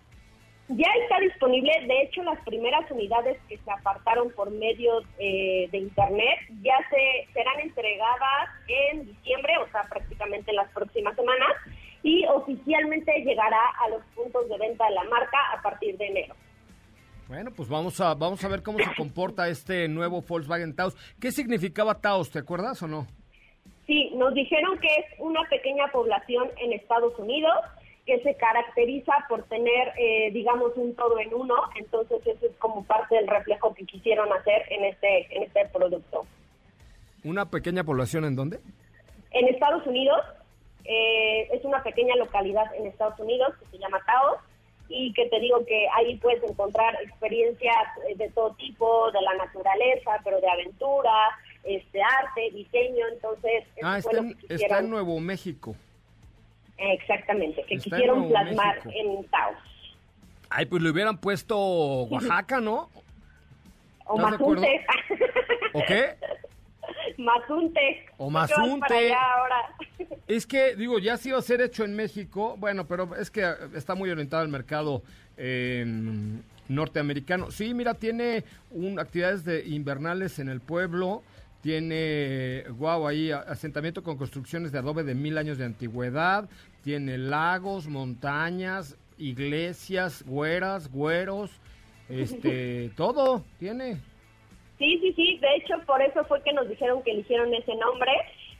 [0.70, 5.78] Ya está disponible, de hecho las primeras unidades que se apartaron por medio eh, de
[5.78, 11.48] internet ya se serán entregadas en diciembre, o sea, prácticamente en las próximas semanas,
[12.02, 16.34] y oficialmente llegará a los puntos de venta de la marca a partir de enero.
[17.28, 20.96] Bueno, pues vamos a, vamos a ver cómo se comporta este nuevo Volkswagen Taos.
[21.20, 22.30] ¿Qué significaba Taos?
[22.30, 23.06] ¿Te acuerdas o no?
[23.86, 27.54] Sí, nos dijeron que es una pequeña población en Estados Unidos
[28.06, 31.54] que se caracteriza por tener, eh, digamos, un todo en uno.
[31.78, 36.24] Entonces, eso es como parte del reflejo que quisieron hacer en este, en este producto.
[37.24, 38.60] ¿Una pequeña población en dónde?
[39.32, 40.20] En Estados Unidos,
[40.84, 44.38] eh, es una pequeña localidad en Estados Unidos que se llama Taos
[44.88, 47.76] y que te digo que ahí puedes encontrar experiencias
[48.08, 51.12] eh, de todo tipo, de la naturaleza, pero de aventura,
[51.64, 53.06] este arte, diseño.
[53.12, 55.74] Entonces, Ah, está en, está Nuevo México.
[56.76, 58.92] Exactamente, que Está quisieron plasmar México.
[59.18, 59.56] en Taos.
[60.50, 61.58] Ay, pues le hubieran puesto
[62.04, 62.88] Oaxaca, ¿no?
[64.06, 64.16] O.
[64.16, 64.86] Mazunte.
[65.74, 66.14] ¿O qué?
[67.18, 68.06] Mazunte.
[68.16, 69.14] O ¿Por qué vas Mazunte.
[69.14, 69.74] ahora?
[70.28, 73.50] Es que, digo, ya se iba a ser hecho en México, bueno, pero es que
[73.74, 75.02] está muy orientado al mercado
[75.38, 75.86] eh,
[76.68, 77.50] norteamericano.
[77.50, 81.22] Sí, mira, tiene un, actividades de invernales en el pueblo,
[81.62, 86.48] tiene, guau, ahí asentamiento con construcciones de adobe de mil años de antigüedad,
[86.84, 91.50] tiene lagos, montañas, iglesias, güeras, güeros,
[92.08, 93.98] este, todo tiene.
[94.78, 95.38] Sí, sí, sí.
[95.38, 98.12] De hecho, por eso fue que nos dijeron que eligieron ese nombre,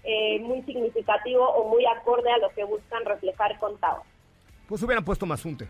[0.05, 4.05] eh, muy significativo o muy acorde a lo que buscan reflejar con Taos.
[4.69, 5.69] Pues hubieran puesto Mazunte.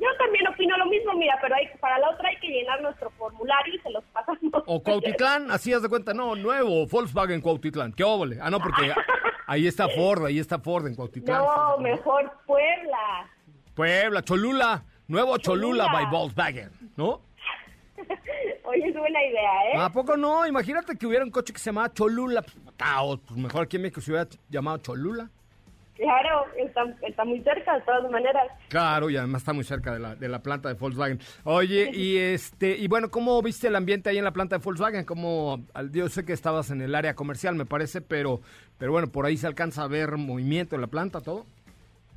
[0.00, 3.10] Yo también opino lo mismo, mira, pero hay, para la otra hay que llenar nuestro
[3.10, 4.62] formulario y se los pasamos.
[4.66, 8.38] O Cuautitlán, así haz de cuenta, no, nuevo Volkswagen Cuautitlán, qué óvole.
[8.40, 8.92] Ah, no, porque
[9.46, 11.42] ahí está Ford, ahí está Ford en Cuautitlán.
[11.42, 13.30] No, mejor Puebla.
[13.74, 15.92] Puebla, Cholula, nuevo Cholula, Cholula.
[15.92, 17.22] by Volkswagen, ¿no?
[18.66, 19.76] Oye, es buena idea, ¿eh?
[19.78, 20.46] ¿A poco no?
[20.46, 22.42] Imagínate que hubiera un coche que se llamaba Cholula.
[22.42, 25.30] Pues, tao, pues mejor aquí en México se hubiera llamado Cholula.
[25.94, 28.48] Claro, está, está muy cerca de todas maneras.
[28.68, 31.20] Claro, y además está muy cerca de la, de la planta de Volkswagen.
[31.44, 35.04] Oye, y este, y bueno, ¿cómo viste el ambiente ahí en la planta de Volkswagen?
[35.04, 35.60] Como,
[35.92, 38.40] yo sé que estabas en el área comercial, me parece, pero,
[38.78, 41.46] pero bueno, por ahí se alcanza a ver movimiento en la planta, todo.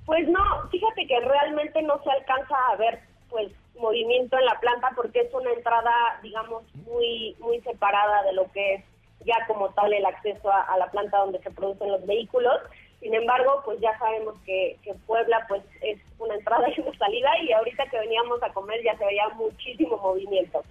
[0.06, 4.92] Pues no, fíjate que realmente no se alcanza a ver pues movimiento en la planta
[4.96, 8.84] porque es una entrada, digamos, muy muy separada de lo que es
[9.26, 12.60] ya como tal el acceso a, a la planta donde se producen los vehículos.
[13.00, 17.30] Sin embargo, pues ya sabemos que, que Puebla pues es una entrada y una salida
[17.42, 20.62] y ahorita que veníamos a comer ya se veía muchísimo movimiento.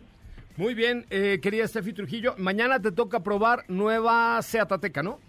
[0.57, 5.21] Muy bien, eh, querida Steffi Trujillo, mañana te toca probar nueva Seat Ateca, ¿no?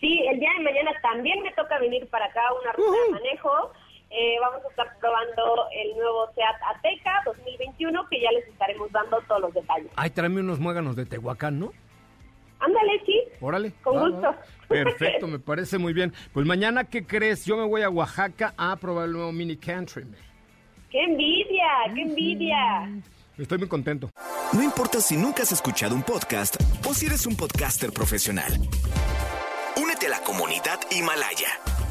[0.00, 3.72] Sí, el día de mañana también me toca venir para acá una ruta de manejo.
[4.18, 9.20] Eh, vamos a estar probando el nuevo Seat Ateca 2021 que ya les estaremos dando
[9.28, 9.90] todos los detalles.
[9.94, 11.72] Ay, tráeme unos muéganos de Tehuacán, ¿no?
[12.58, 13.20] Ándale, sí.
[13.42, 13.72] Órale.
[13.82, 14.22] Con va, gusto.
[14.22, 14.38] va.
[14.68, 16.14] Perfecto, me parece muy bien.
[16.32, 17.44] Pues mañana, ¿qué crees?
[17.44, 20.16] Yo me voy a Oaxaca a probar el nuevo Mini Countryman.
[20.90, 21.66] ¡Qué envidia!
[21.94, 23.02] ¡Qué envidia!
[23.36, 24.08] Estoy muy contento.
[24.54, 26.56] No importa si nunca has escuchado un podcast
[26.88, 28.50] o si eres un podcaster profesional.
[30.06, 31.48] A la comunidad Himalaya.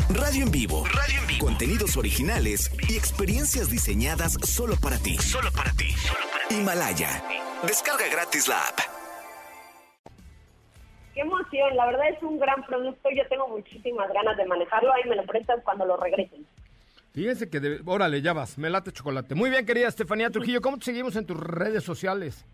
[0.09, 0.85] Radio en vivo.
[0.85, 1.45] Radio en vivo.
[1.45, 5.17] Contenidos originales y experiencias diseñadas solo para ti.
[5.17, 5.93] Solo para ti.
[6.49, 7.23] Himalaya.
[7.67, 8.79] Descarga gratis la app.
[11.13, 15.09] Qué emoción, la verdad es un gran producto, yo tengo muchísimas ganas de manejarlo, ahí
[15.09, 16.45] me lo prestan cuando lo regresen.
[17.13, 19.33] Fíjense que, debe- órale, ya vas, me late chocolate.
[19.35, 22.45] Muy bien, querida Estefanía Trujillo, ¿cómo te seguimos en tus redes sociales?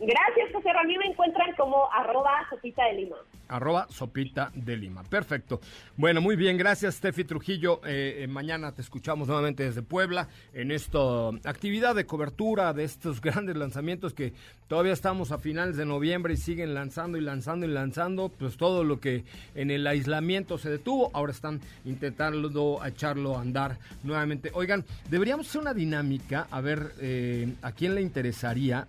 [0.00, 3.16] Gracias, José, a mí me encuentran como arroba sopita de lima.
[3.50, 5.02] Arroba Sopita de Lima.
[5.02, 5.60] Perfecto.
[5.96, 6.56] Bueno, muy bien.
[6.56, 7.80] Gracias, Steffi Trujillo.
[7.84, 13.20] Eh, eh, mañana te escuchamos nuevamente desde Puebla en esta actividad de cobertura de estos
[13.20, 14.32] grandes lanzamientos que
[14.68, 18.28] todavía estamos a finales de noviembre y siguen lanzando y lanzando y lanzando.
[18.28, 23.78] Pues todo lo que en el aislamiento se detuvo, ahora están intentando echarlo a andar
[24.04, 24.50] nuevamente.
[24.54, 28.86] Oigan, deberíamos hacer una dinámica, a ver eh, a quién le interesaría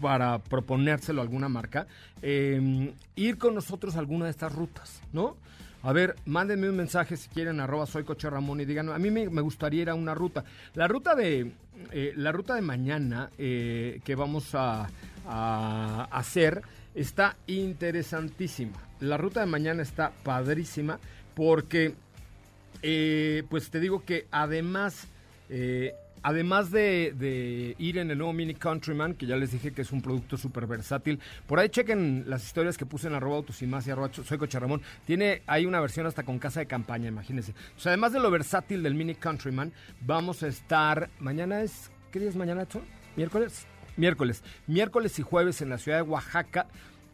[0.00, 1.86] para proponérselo a alguna marca,
[2.22, 5.36] eh, ir con nosotros a alguna de estas rutas, ¿no?
[5.82, 9.10] A ver, mándenme un mensaje si quieren, arroba soy Coche Ramón y digan, a mí
[9.10, 10.44] me, gustaría ir a una ruta.
[10.74, 11.52] La ruta de,
[11.92, 14.88] eh, la ruta de mañana eh, que vamos a,
[15.26, 16.62] a hacer
[16.94, 18.72] está interesantísima.
[19.00, 20.98] La ruta de mañana está padrísima
[21.34, 21.94] porque
[22.82, 25.08] eh, pues te digo que además,
[25.48, 29.92] eh, además de, ir en el nuevo Mini Countryman, que ya les dije que es
[29.92, 33.66] un producto súper versátil, por ahí chequen las historias que puse en arroba autos y
[33.66, 34.82] más y arroba soy Coche Ramón.
[35.04, 37.52] Tiene hay una versión hasta con casa de campaña, imagínense.
[37.76, 42.20] O sea, además de lo versátil del Mini Countryman, vamos a estar, mañana es, ¿qué
[42.20, 42.82] día es mañana, Edson?
[43.16, 43.66] ¿Miércoles?
[43.96, 44.42] Miércoles.
[44.66, 46.66] Miércoles y jueves en la ciudad de Oaxaca.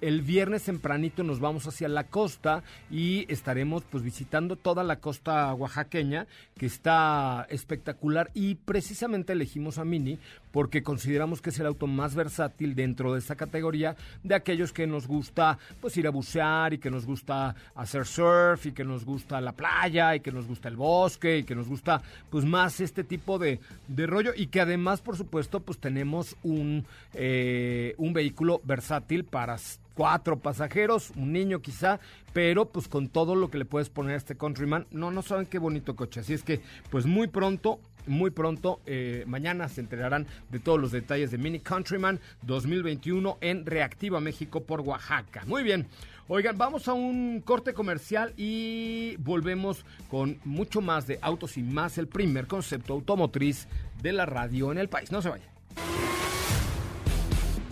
[0.03, 5.55] El viernes tempranito nos vamos hacia la costa y estaremos pues visitando toda la costa
[5.55, 6.27] oaxaqueña
[6.59, 8.29] que está espectacular.
[8.35, 10.19] Y precisamente elegimos a Mini
[10.53, 14.87] porque consideramos que es el auto más versátil dentro de esta categoría de aquellos que
[14.87, 19.05] nos gusta pues ir a bucear y que nos gusta hacer surf y que nos
[19.05, 22.81] gusta la playa y que nos gusta el bosque y que nos gusta pues más
[22.81, 26.85] este tipo de, de rollo y que además por supuesto pues tenemos un,
[27.15, 29.57] eh, un vehículo versátil para
[29.95, 32.01] cuatro pasajeros, un niño quizá,
[32.33, 35.47] pero pues con todo lo que le puedes poner a este Countryman, no, no saben
[35.47, 36.61] qué bonito coche, así es que
[36.91, 41.61] pues muy pronto muy pronto, eh, mañana se enterarán de todos los detalles de Mini
[41.61, 45.45] Countryman 2021 en Reactiva México por Oaxaca.
[45.47, 45.87] Muy bien.
[46.29, 51.99] Oigan, vamos a un corte comercial y volvemos con mucho más de autos y más,
[51.99, 53.67] el primer concepto automotriz
[54.01, 55.11] de la radio en el país.
[55.13, 55.49] No se vayan.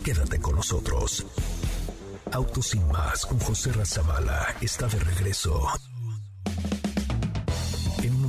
[0.05, 1.27] Quédate con nosotros.
[2.33, 5.67] Autos sin más con José Razabala está de regreso.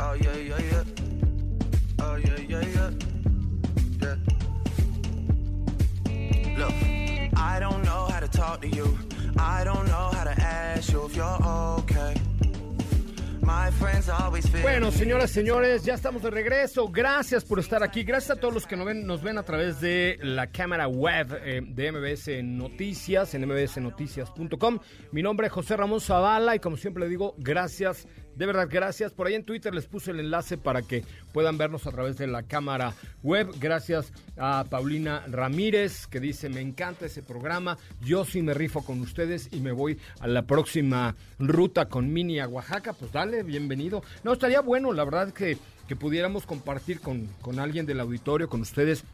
[0.00, 0.84] Oh yeah, yeah, yeah.
[2.00, 2.90] Oh yeah, yeah, yeah.
[4.00, 4.16] Yeah.
[6.58, 6.74] Look,
[7.36, 8.98] I don't know how to talk to you.
[9.38, 11.24] I don't know how to ask you if you're
[11.80, 12.14] okay.
[13.42, 16.88] My friends always feel Bueno, señoras, señores, ya estamos de regreso.
[16.88, 18.04] Gracias por estar aquí.
[18.04, 21.40] Gracias a todos los que nos ven, nos ven a través de la cámara web
[21.44, 24.78] eh, de MBS Noticias, en mbsnoticias.com.
[25.10, 29.12] Mi nombre es José Ramón Zavala y como siempre le digo, gracias, de verdad, gracias.
[29.12, 32.26] Por ahí en Twitter les puse el enlace para que puedan vernos a través de
[32.26, 33.48] la cámara web.
[33.60, 37.78] Gracias a Paulina Ramírez que dice, me encanta ese programa.
[38.00, 42.40] Yo sí me rifo con ustedes y me voy a la próxima ruta con Mini
[42.40, 42.92] a Oaxaca.
[42.92, 44.02] Pues dale, bienvenido.
[44.24, 48.60] No, estaría bueno, la verdad, que, que pudiéramos compartir con, con alguien del auditorio, con
[48.60, 49.04] ustedes.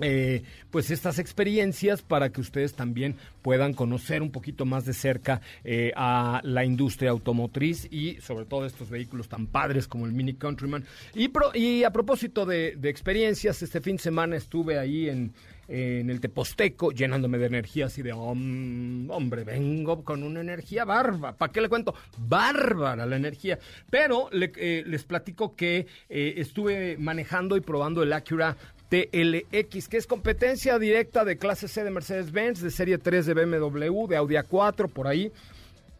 [0.00, 5.40] Eh, pues estas experiencias para que ustedes también puedan conocer un poquito más de cerca
[5.64, 10.34] eh, a la industria automotriz y sobre todo estos vehículos tan padres como el Mini
[10.34, 10.84] Countryman.
[11.14, 15.32] Y, a propósito de, experiencias, este fin de semana estuve ahí en,
[15.68, 21.36] en el Teposteco llenándome de energía así de, "Hom- hombre, vengo con una energía bárbara.
[21.36, 21.94] ¿Para qué le cuento?
[22.18, 23.58] Bárbara la energía.
[23.90, 28.56] Pero eh, les platico que estuve manejando y probando el Acura
[28.92, 34.06] TLX, que es competencia directa de clase C de Mercedes-Benz, de serie 3 de BMW,
[34.06, 35.32] de Audi A4, por ahí.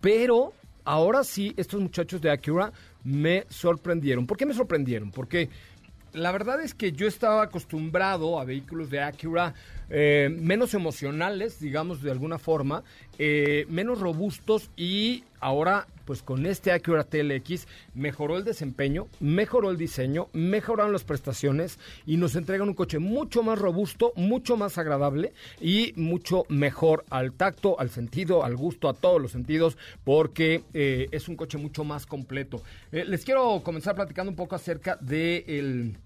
[0.03, 0.53] Pero
[0.85, 2.71] ahora sí, estos muchachos de Acura
[3.03, 4.27] me sorprendieron.
[4.27, 5.11] ¿Por qué me sorprendieron?
[5.11, 5.49] Porque
[6.13, 9.55] la verdad es que yo estaba acostumbrado a vehículos de Acura
[9.95, 12.83] eh, menos emocionales, digamos de alguna forma,
[13.19, 19.77] eh, menos robustos y ahora pues con este Acura TLX mejoró el desempeño, mejoró el
[19.77, 25.35] diseño, mejoraron las prestaciones y nos entregan un coche mucho más robusto, mucho más agradable
[25.61, 31.09] y mucho mejor al tacto, al sentido, al gusto, a todos los sentidos, porque eh,
[31.13, 32.63] es un coche mucho más completo.
[32.91, 35.99] Les quiero comenzar platicando un poco acerca de el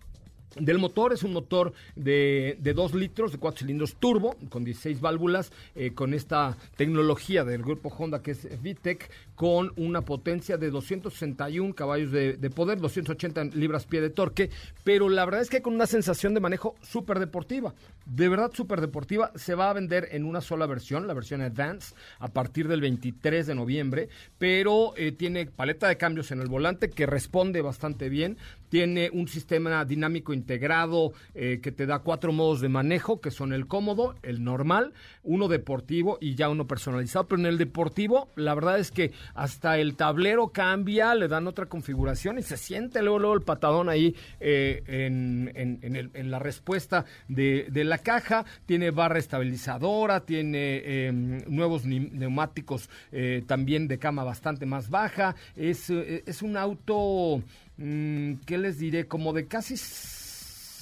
[0.59, 1.13] del motor.
[1.13, 5.93] Es un motor de, de 2 litros, de 4 cilindros turbo, con 16 válvulas, eh,
[5.93, 12.11] con esta tecnología del grupo Honda que es VTEC, con una potencia de 261 caballos
[12.11, 14.51] de, de poder, 280 libras pie de torque,
[14.83, 17.75] pero la verdad es que con una sensación de manejo súper deportiva.
[18.07, 19.33] De verdad súper deportiva.
[19.35, 23.47] Se va a vender en una sola versión, la versión Advance, a partir del 23
[23.47, 24.09] de noviembre,
[24.39, 28.39] pero eh, tiene paleta de cambios en el volante que responde bastante bien.
[28.69, 33.53] Tiene un sistema dinámico integrado eh, que te da cuatro modos de manejo, que son
[33.53, 37.27] el cómodo, el normal, uno deportivo y ya uno personalizado.
[37.27, 41.67] Pero en el deportivo, la verdad es que hasta el tablero cambia, le dan otra
[41.67, 46.39] configuración y se siente luego, el patadón ahí eh, en, en- en el- en la
[46.39, 48.45] respuesta de, de la caja.
[48.67, 51.13] Tiene barra estabilizadora, tiene eh,
[51.47, 55.35] nuevos neumáticos eh, también de cama bastante más baja.
[55.57, 57.43] Es, eh, es un auto,
[57.79, 59.07] mm, ¿qué les diré?
[59.07, 59.77] Como de casi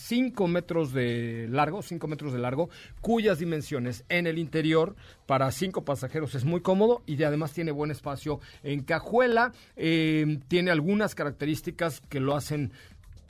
[0.04, 2.68] 5 metros de largo, 5 metros de largo,
[3.00, 4.94] cuyas dimensiones en el interior
[5.26, 9.52] para cinco pasajeros es muy cómodo y además tiene buen espacio en cajuela.
[9.76, 12.72] Eh, tiene algunas características que lo hacen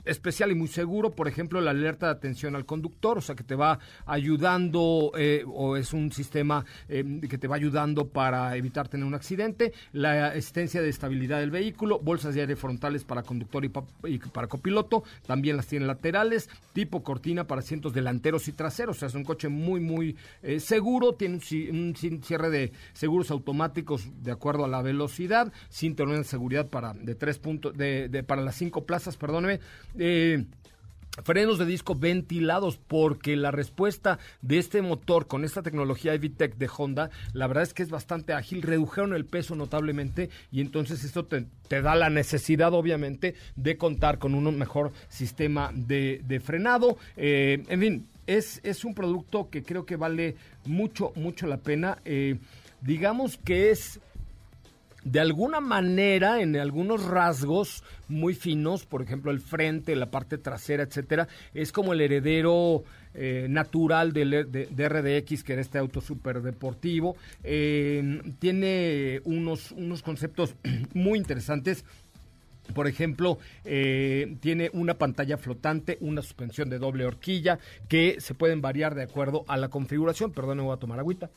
[0.05, 3.43] especial y muy seguro, por ejemplo, la alerta de atención al conductor, o sea, que
[3.43, 8.87] te va ayudando eh, o es un sistema eh, que te va ayudando para evitar
[8.87, 13.63] tener un accidente, la asistencia de estabilidad del vehículo, bolsas de aire frontales para conductor
[13.65, 18.51] y, pa- y para copiloto, también las tiene laterales, tipo cortina para asientos delanteros y
[18.51, 21.39] traseros, o sea, es un coche muy, muy eh, seguro, tiene
[21.71, 26.93] un, un cierre de seguros automáticos de acuerdo a la velocidad, cinturón de seguridad para
[26.93, 29.59] de tres puntos, de- para las cinco plazas, perdóneme.
[31.23, 36.69] Frenos de disco ventilados porque la respuesta de este motor con esta tecnología EVTEC de
[36.75, 41.25] Honda, la verdad es que es bastante ágil, redujeron el peso notablemente y entonces esto
[41.25, 46.97] te, da la necesidad obviamente de contar con un mejor sistema de, de frenado.
[47.15, 50.35] Eh, en fin, es, es un producto que creo que vale
[50.65, 51.97] mucho, mucho la pena.
[52.03, 52.39] Eh,
[52.81, 54.01] digamos que es
[55.05, 60.83] de alguna manera, en algunos rasgos muy finos, por ejemplo, el frente, la parte trasera,
[60.83, 62.83] etcétera, es como el heredero
[63.13, 67.15] eh, natural del, de, de RDX, que era este auto súper deportivo.
[67.43, 70.55] Eh, tiene unos, unos conceptos
[70.95, 71.85] muy interesantes.
[72.73, 78.59] Por ejemplo, eh, tiene una pantalla flotante, una suspensión de doble horquilla que se pueden
[78.59, 80.31] variar de acuerdo a la configuración.
[80.31, 81.29] Perdón, me voy a tomar agüita.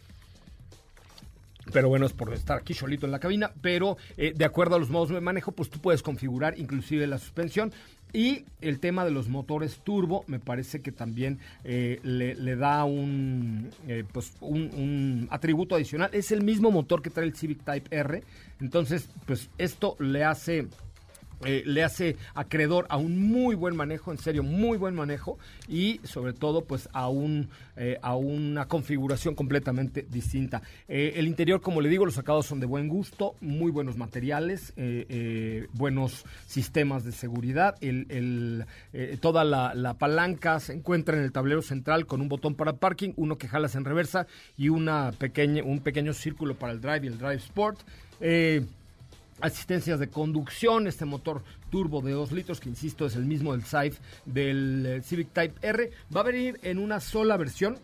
[1.72, 3.52] Pero bueno, es por estar aquí solito en la cabina.
[3.60, 7.18] Pero eh, de acuerdo a los modos de manejo, pues tú puedes configurar inclusive la
[7.18, 7.72] suspensión.
[8.12, 13.68] Y el tema de los motores turbo me parece que también eh, le, da un,
[13.86, 16.08] eh, pues un atributo adicional.
[16.14, 18.22] Es el mismo motor que trae el Civic Type R.
[18.60, 20.68] Entonces, pues esto le hace
[21.44, 26.00] eh, le hace acreedor a un muy buen manejo, en serio, muy buen manejo y
[26.02, 30.62] sobre todo pues a, un, eh, a una configuración completamente distinta.
[30.88, 34.72] Eh, el interior, como le digo, los acabados son de buen gusto, muy buenos materiales,
[35.72, 38.64] buenos sistemas de seguridad, el,
[39.20, 43.12] toda la, la palanca se encuentra en el tablero central con un botón para parking,
[43.16, 44.26] uno que jalas en reversa
[44.56, 47.80] y una pequeña, un pequeño círculo para el drive y el drive sport.
[49.40, 53.64] Asistencias de conducción, este motor turbo de 2 litros, que insisto es el mismo del
[53.64, 57.78] Saif del eh, Civic Type R, va a venir en una sola versión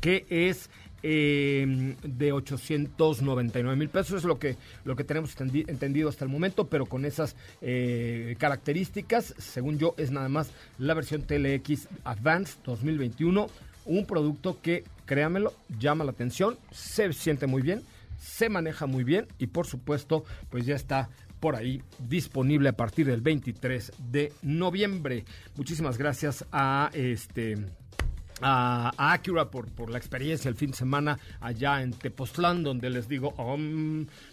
[0.00, 0.70] que es
[1.02, 6.30] eh, de 899 mil pesos, es lo que, lo que tenemos entendi- entendido hasta el
[6.30, 12.54] momento, pero con esas eh, características, según yo, es nada más la versión TLX Advance
[12.64, 13.48] 2021,
[13.84, 17.82] un producto que, créamelo, llama la atención, se siente muy bien,
[18.24, 21.10] se maneja muy bien y por supuesto pues ya está
[21.40, 25.24] por ahí disponible a partir del 23 de noviembre.
[25.56, 27.58] Muchísimas gracias a este
[28.40, 33.08] a, Acura por, por la experiencia el fin de semana allá en Tepoztlán, donde les
[33.08, 33.34] digo,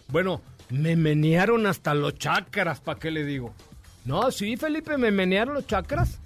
[0.08, 3.54] bueno, me menearon hasta los chakras, ¿para qué le digo?
[4.06, 6.20] No, sí, Felipe, me menearon los chakras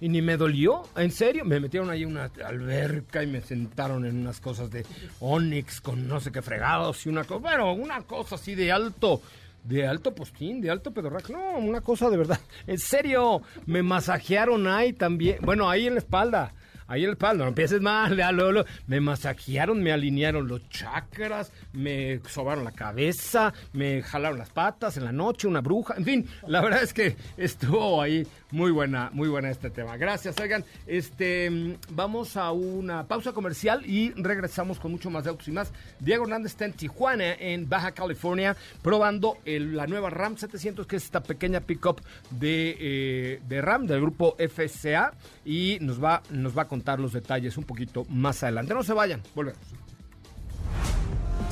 [0.00, 4.04] y ni me dolió, en serio, me metieron ahí en una alberca y me sentaron
[4.04, 4.84] en unas cosas de
[5.20, 9.22] Onix con no sé qué fregados y una cosa, bueno, una cosa así de alto,
[9.64, 14.66] de alto postín, de alto pedorraje, no, una cosa de verdad, en serio, me masajearon
[14.66, 16.52] ahí también, bueno, ahí en la espalda,
[16.88, 18.64] ahí en el palo, no empieces mal, ya, Lolo.
[18.86, 25.04] Me masajearon, me alinearon los chakras, me sobaron la cabeza, me jalaron las patas en
[25.04, 29.28] la noche, una bruja, en fin, la verdad es que estuvo ahí muy buena, muy
[29.28, 29.96] buena este tema.
[29.96, 35.30] Gracias, oigan, este, mm, vamos a una pausa comercial y regresamos con mucho más de
[35.30, 35.72] autos y más.
[36.00, 41.04] Diego Hernández está en Tijuana, en Baja California, probando la nueva Ram 700, que es
[41.04, 45.12] esta pequeña pickup de, eh, de Ram, del grupo FCA,
[45.44, 48.74] y nos va, nos va a contar los detalles un poquito más adelante.
[48.74, 49.60] No se vayan, volvemos.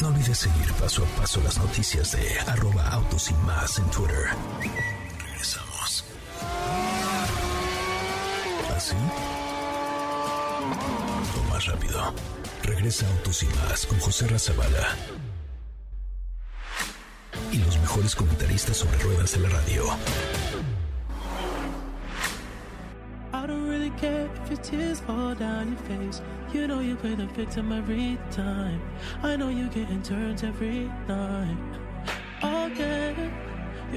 [0.01, 4.26] No olvides seguir paso a paso las noticias de arroba autos y más en Twitter.
[5.24, 5.74] Regresamos.
[8.76, 8.96] ¿Así?
[11.38, 12.14] O más rápido.
[12.62, 14.96] Regresa Autos y más con José Razabala.
[17.52, 19.84] Y los mejores comentaristas sobre ruedas de la radio.
[23.32, 26.22] I don't really care if your tears fall down your face.
[26.52, 28.80] You know you play the victim every time.
[29.22, 31.84] I know you getting turns every night.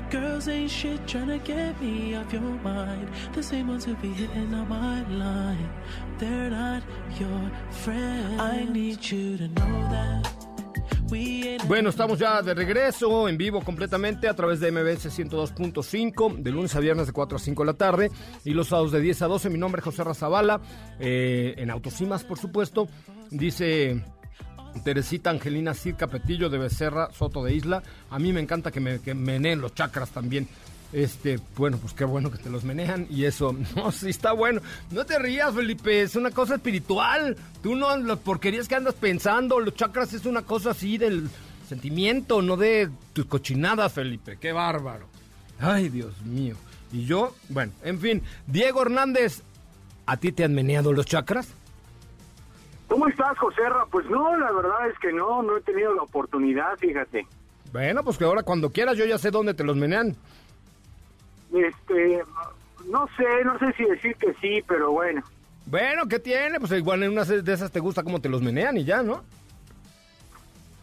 [0.09, 3.09] Girls ain't shit trying to get me off your mind.
[3.33, 5.69] The same ones who be hitting on my line.
[6.17, 6.81] They're not
[7.19, 8.39] your friends.
[8.39, 10.37] I need you to know that.
[11.67, 16.75] Bueno, estamos ya de regreso, en vivo completamente a través de MBS 102.5, de lunes
[16.75, 18.11] a viernes de 4 a 5 de la tarde
[18.43, 19.49] y los sábados de 10 a 12.
[19.49, 20.59] Mi nombre es José Razabala,
[20.99, 22.89] eh, en Autosimas, por supuesto.
[23.31, 24.03] Dice
[24.83, 27.83] Teresita Angelina Cid Capetillo de Becerra, Soto de Isla.
[28.09, 30.47] A mí me encanta que me que meneen los chakras también.
[30.93, 34.61] Este, bueno, pues qué bueno que te los menean y eso, no, sí está bueno.
[34.91, 37.35] No te rías, Felipe, es una cosa espiritual.
[37.61, 41.29] Tú no, las porquerías que andas pensando, los chakras es una cosa así del
[41.67, 44.37] sentimiento, no de tus cochinadas, Felipe.
[44.39, 45.07] Qué bárbaro.
[45.59, 46.55] Ay, Dios mío.
[46.91, 49.41] Y yo, bueno, en fin, Diego Hernández,
[50.05, 51.49] ¿a ti te han meneado los chakras?
[52.87, 53.85] ¿Cómo estás, Joserra?
[53.91, 57.27] Pues no, la verdad es que no, no he tenido la oportunidad, fíjate.
[57.71, 60.15] Bueno, pues que ahora cuando quieras yo ya sé dónde te los menean.
[61.53, 62.23] Este,
[62.87, 65.21] no sé, no sé si decir que sí, pero bueno.
[65.65, 66.59] Bueno, ¿qué tiene?
[66.59, 69.23] Pues igual en una de esas te gusta cómo te los menean y ya, ¿no?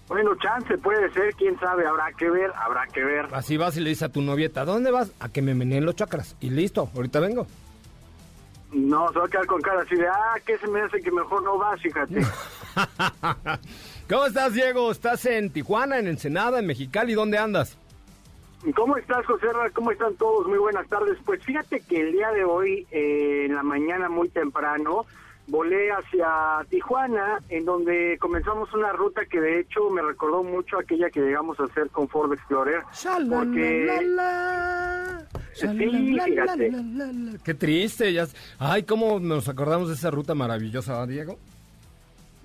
[0.08, 3.26] Bueno, chance puede ser, quién sabe, habrá que ver, habrá que ver.
[3.32, 5.10] Así vas y le dices a tu novieta, ¿a dónde vas?
[5.18, 6.36] A que me meneen los chakras.
[6.40, 7.46] Y listo, ahorita vengo.
[8.74, 11.12] No, se va a quedar con cara así de, ah, ¿qué se me hace que
[11.12, 12.20] mejor no vas, fíjate?
[14.08, 14.90] ¿Cómo estás, Diego?
[14.90, 17.14] ¿Estás en Tijuana, en Ensenada, en Mexicali?
[17.14, 17.78] ¿Dónde andas?
[18.74, 19.70] ¿Cómo estás, Joserra?
[19.70, 20.48] ¿Cómo están todos?
[20.48, 21.16] Muy buenas tardes.
[21.24, 25.06] Pues fíjate que el día de hoy, eh, en la mañana muy temprano,
[25.46, 31.10] volé hacia Tijuana, en donde comenzamos una ruta que de hecho me recordó mucho aquella
[31.10, 32.82] que llegamos a hacer con Ford Explorer.
[33.30, 33.86] Porque...
[35.54, 36.72] Sí, fíjate.
[37.44, 38.26] Qué triste, ya.
[38.58, 41.38] Ay, cómo nos acordamos de esa ruta maravillosa, ¿verdad, Diego.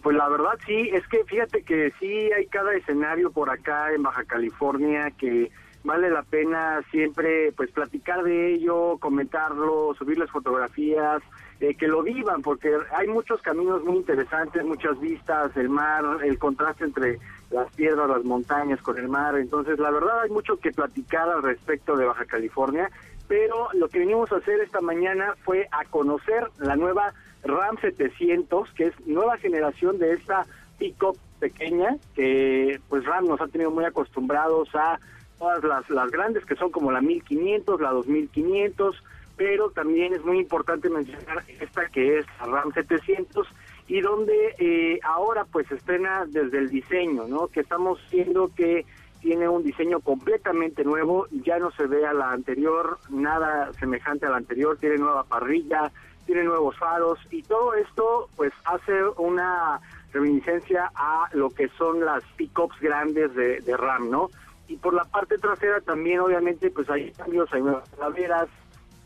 [0.01, 4.03] Pues la verdad sí, es que fíjate que sí hay cada escenario por acá en
[4.03, 5.51] Baja California que
[5.84, 11.22] vale la pena siempre pues platicar de ello, comentarlo, subirles fotografías,
[11.60, 16.39] eh, que lo vivan, porque hay muchos caminos muy interesantes, muchas vistas, el mar, el
[16.39, 17.20] contraste entre
[17.51, 21.43] las piedras, las montañas con el mar, entonces la verdad hay mucho que platicar al
[21.43, 22.89] respecto de Baja California,
[23.28, 28.72] pero lo que venimos a hacer esta mañana fue a conocer la nueva RAM 700,
[28.72, 30.45] que es nueva generación de esta
[30.78, 34.99] pick-up pequeña, que pues RAM nos ha tenido muy acostumbrados a
[35.38, 39.03] todas las, las grandes, que son como la 1500, la 2500,
[39.39, 43.47] pero también es muy importante mencionar esta que es la RAM 700
[43.87, 47.47] y donde eh, ahora pues estrena desde el diseño, ¿no?
[47.47, 48.85] Que estamos viendo que
[49.21, 54.31] tiene un diseño completamente nuevo, ya no se ve a la anterior, nada semejante a
[54.31, 55.89] la anterior, tiene nueva parrilla,
[56.25, 59.79] tiene nuevos faros y todo esto pues hace una
[60.11, 64.29] reminiscencia a lo que son las pickups grandes de, de RAM, ¿no?
[64.67, 68.49] Y por la parte trasera también obviamente pues hay cambios, hay nuevas calaveras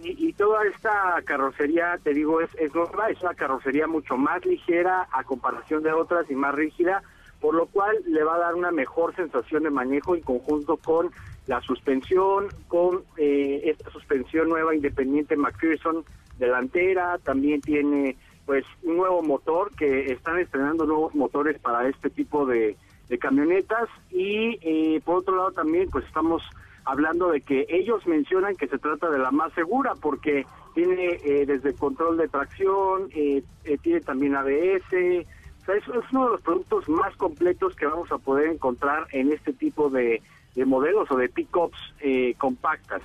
[0.03, 4.45] y, y toda esta carrocería, te digo, es, es nueva, es una carrocería mucho más
[4.45, 7.01] ligera a comparación de otras y más rígida,
[7.39, 11.11] por lo cual le va a dar una mejor sensación de manejo en conjunto con
[11.47, 16.05] la suspensión, con eh, esta suspensión nueva independiente McPherson
[16.37, 22.45] delantera, también tiene pues un nuevo motor que están estrenando nuevos motores para este tipo
[22.45, 22.75] de,
[23.09, 26.43] de camionetas y eh, por otro lado también pues estamos
[26.85, 31.45] hablando de que ellos mencionan que se trata de la más segura porque tiene eh,
[31.45, 35.25] desde control de tracción, eh, eh, tiene también ABS,
[35.71, 39.89] es uno de los productos más completos que vamos a poder encontrar en este tipo
[39.89, 40.21] de,
[40.55, 43.01] de modelos o de pickups eh, compactas.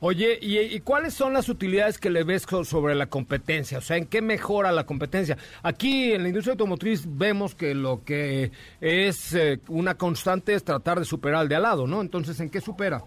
[0.00, 3.78] Oye, ¿y, cuáles son las utilidades que le ves sobre la competencia?
[3.78, 5.38] O sea, ¿en qué mejora la competencia?
[5.62, 10.98] Aquí en la industria automotriz vemos que lo que es eh, una constante es tratar
[10.98, 12.02] de superar al de al lado, ¿no?
[12.02, 13.02] Entonces, ¿en qué supera?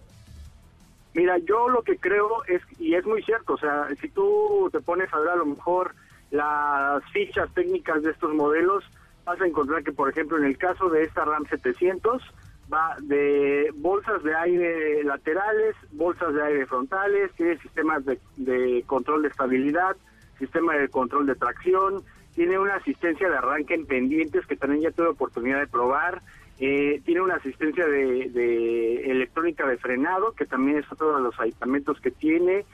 [1.14, 4.80] Mira, yo lo que creo es, y es muy cierto, o sea, si tú te
[4.80, 5.94] pones a ver a lo mejor
[6.32, 8.84] las fichas técnicas de estos modelos,
[9.26, 12.24] vas a encontrar que, por ejemplo, en el caso de esta RAM 700,
[12.72, 19.24] va de bolsas de aire laterales, bolsas de aire frontales, tiene sistemas de, de control
[19.24, 19.95] de estabilidad,
[20.38, 22.03] sistema de control de tracción,
[22.36, 26.22] tiene una asistencia de arranque en pendientes que también ya tuve oportunidad de probar,
[26.59, 31.39] eh, tiene una asistencia de, de electrónica de frenado, que también es otro de los
[31.39, 32.65] aditamentos que tiene,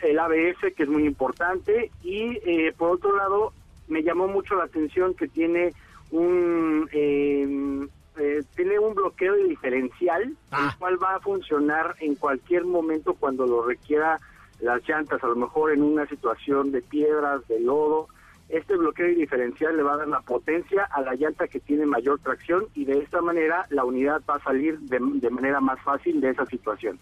[0.00, 3.52] el ABS, que es muy importante, y eh, por otro lado,
[3.88, 5.72] me llamó mucho la atención que tiene
[6.10, 7.88] un eh,
[8.20, 13.46] eh, tiene un bloqueo de diferencial, el cual va a funcionar en cualquier momento cuando
[13.46, 14.18] lo requiera
[14.60, 18.08] las llantas, a lo mejor en una situación de piedras, de lodo.
[18.48, 21.86] Este bloqueo de diferencial le va a dar la potencia a la llanta que tiene
[21.86, 25.80] mayor tracción y de esta manera la unidad va a salir de, de manera más
[25.82, 26.98] fácil de esa situación.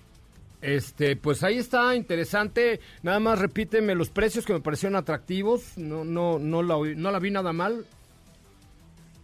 [0.61, 2.81] Este, pues ahí está, interesante.
[3.03, 5.79] Nada más repíteme los precios que me parecieron atractivos.
[5.79, 7.85] No, no, no la, no la vi nada mal.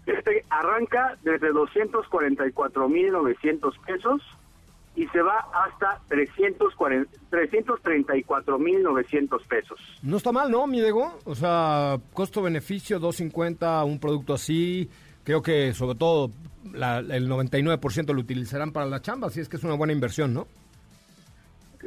[0.07, 4.21] Este arranca desde 244.900 pesos
[4.97, 9.81] y se va hasta 340 334.900 pesos.
[10.03, 11.19] No está mal, ¿no, mi Diego?
[11.25, 14.89] O sea, costo-beneficio, 250, un producto así.
[15.25, 16.31] Creo que sobre todo
[16.73, 20.35] la- el 99% lo utilizarán para la chamba, así es que es una buena inversión,
[20.35, 20.47] ¿no?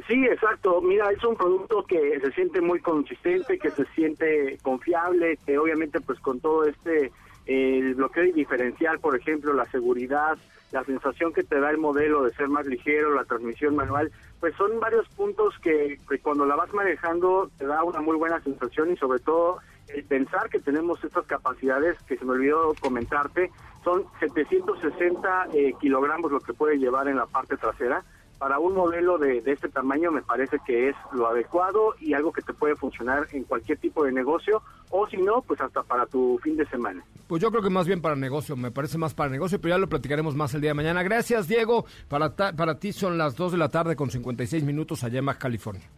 [0.06, 0.80] Sí, exacto.
[0.80, 6.00] Mira, es un producto que se siente muy consistente, que se siente confiable, que obviamente
[6.00, 7.10] pues con todo este
[7.48, 10.36] el bloqueo diferencial, por ejemplo, la seguridad,
[10.70, 14.54] la sensación que te da el modelo de ser más ligero, la transmisión manual, pues
[14.56, 18.92] son varios puntos que, que cuando la vas manejando te da una muy buena sensación
[18.92, 23.50] y sobre todo el pensar que tenemos estas capacidades, que se me olvidó comentarte,
[23.82, 28.04] son 760 eh, kilogramos lo que puede llevar en la parte trasera.
[28.38, 32.32] Para un modelo de, de este tamaño me parece que es lo adecuado y algo
[32.32, 36.06] que te puede funcionar en cualquier tipo de negocio o si no, pues hasta para
[36.06, 37.02] tu fin de semana.
[37.26, 39.78] Pues yo creo que más bien para negocio, me parece más para negocio, pero ya
[39.78, 41.02] lo platicaremos más el día de mañana.
[41.02, 41.84] Gracias, Diego.
[42.08, 45.26] Para, ta- para ti son las 2 de la tarde con 56 minutos allá en
[45.26, 45.88] Baja California.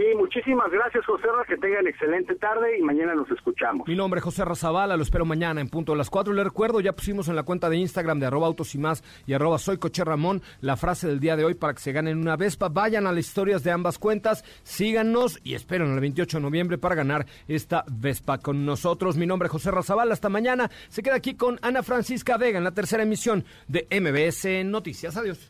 [0.00, 3.86] Sí, muchísimas gracias, José Ra, que tengan excelente tarde y mañana nos escuchamos.
[3.86, 6.32] Mi nombre es José Razabala, lo espero mañana en punto de las 4.
[6.32, 9.34] Le recuerdo, ya pusimos en la cuenta de Instagram de arroba autos y más y
[9.34, 12.38] arroba soy coche Ramón la frase del día de hoy para que se ganen una
[12.38, 12.70] Vespa.
[12.70, 16.94] Vayan a las historias de ambas cuentas, síganos y esperen el 28 de noviembre para
[16.94, 19.18] ganar esta Vespa con nosotros.
[19.18, 20.70] Mi nombre es José Razabala, hasta mañana.
[20.88, 25.18] Se queda aquí con Ana Francisca Vega en la tercera emisión de MBS Noticias.
[25.18, 25.49] Adiós.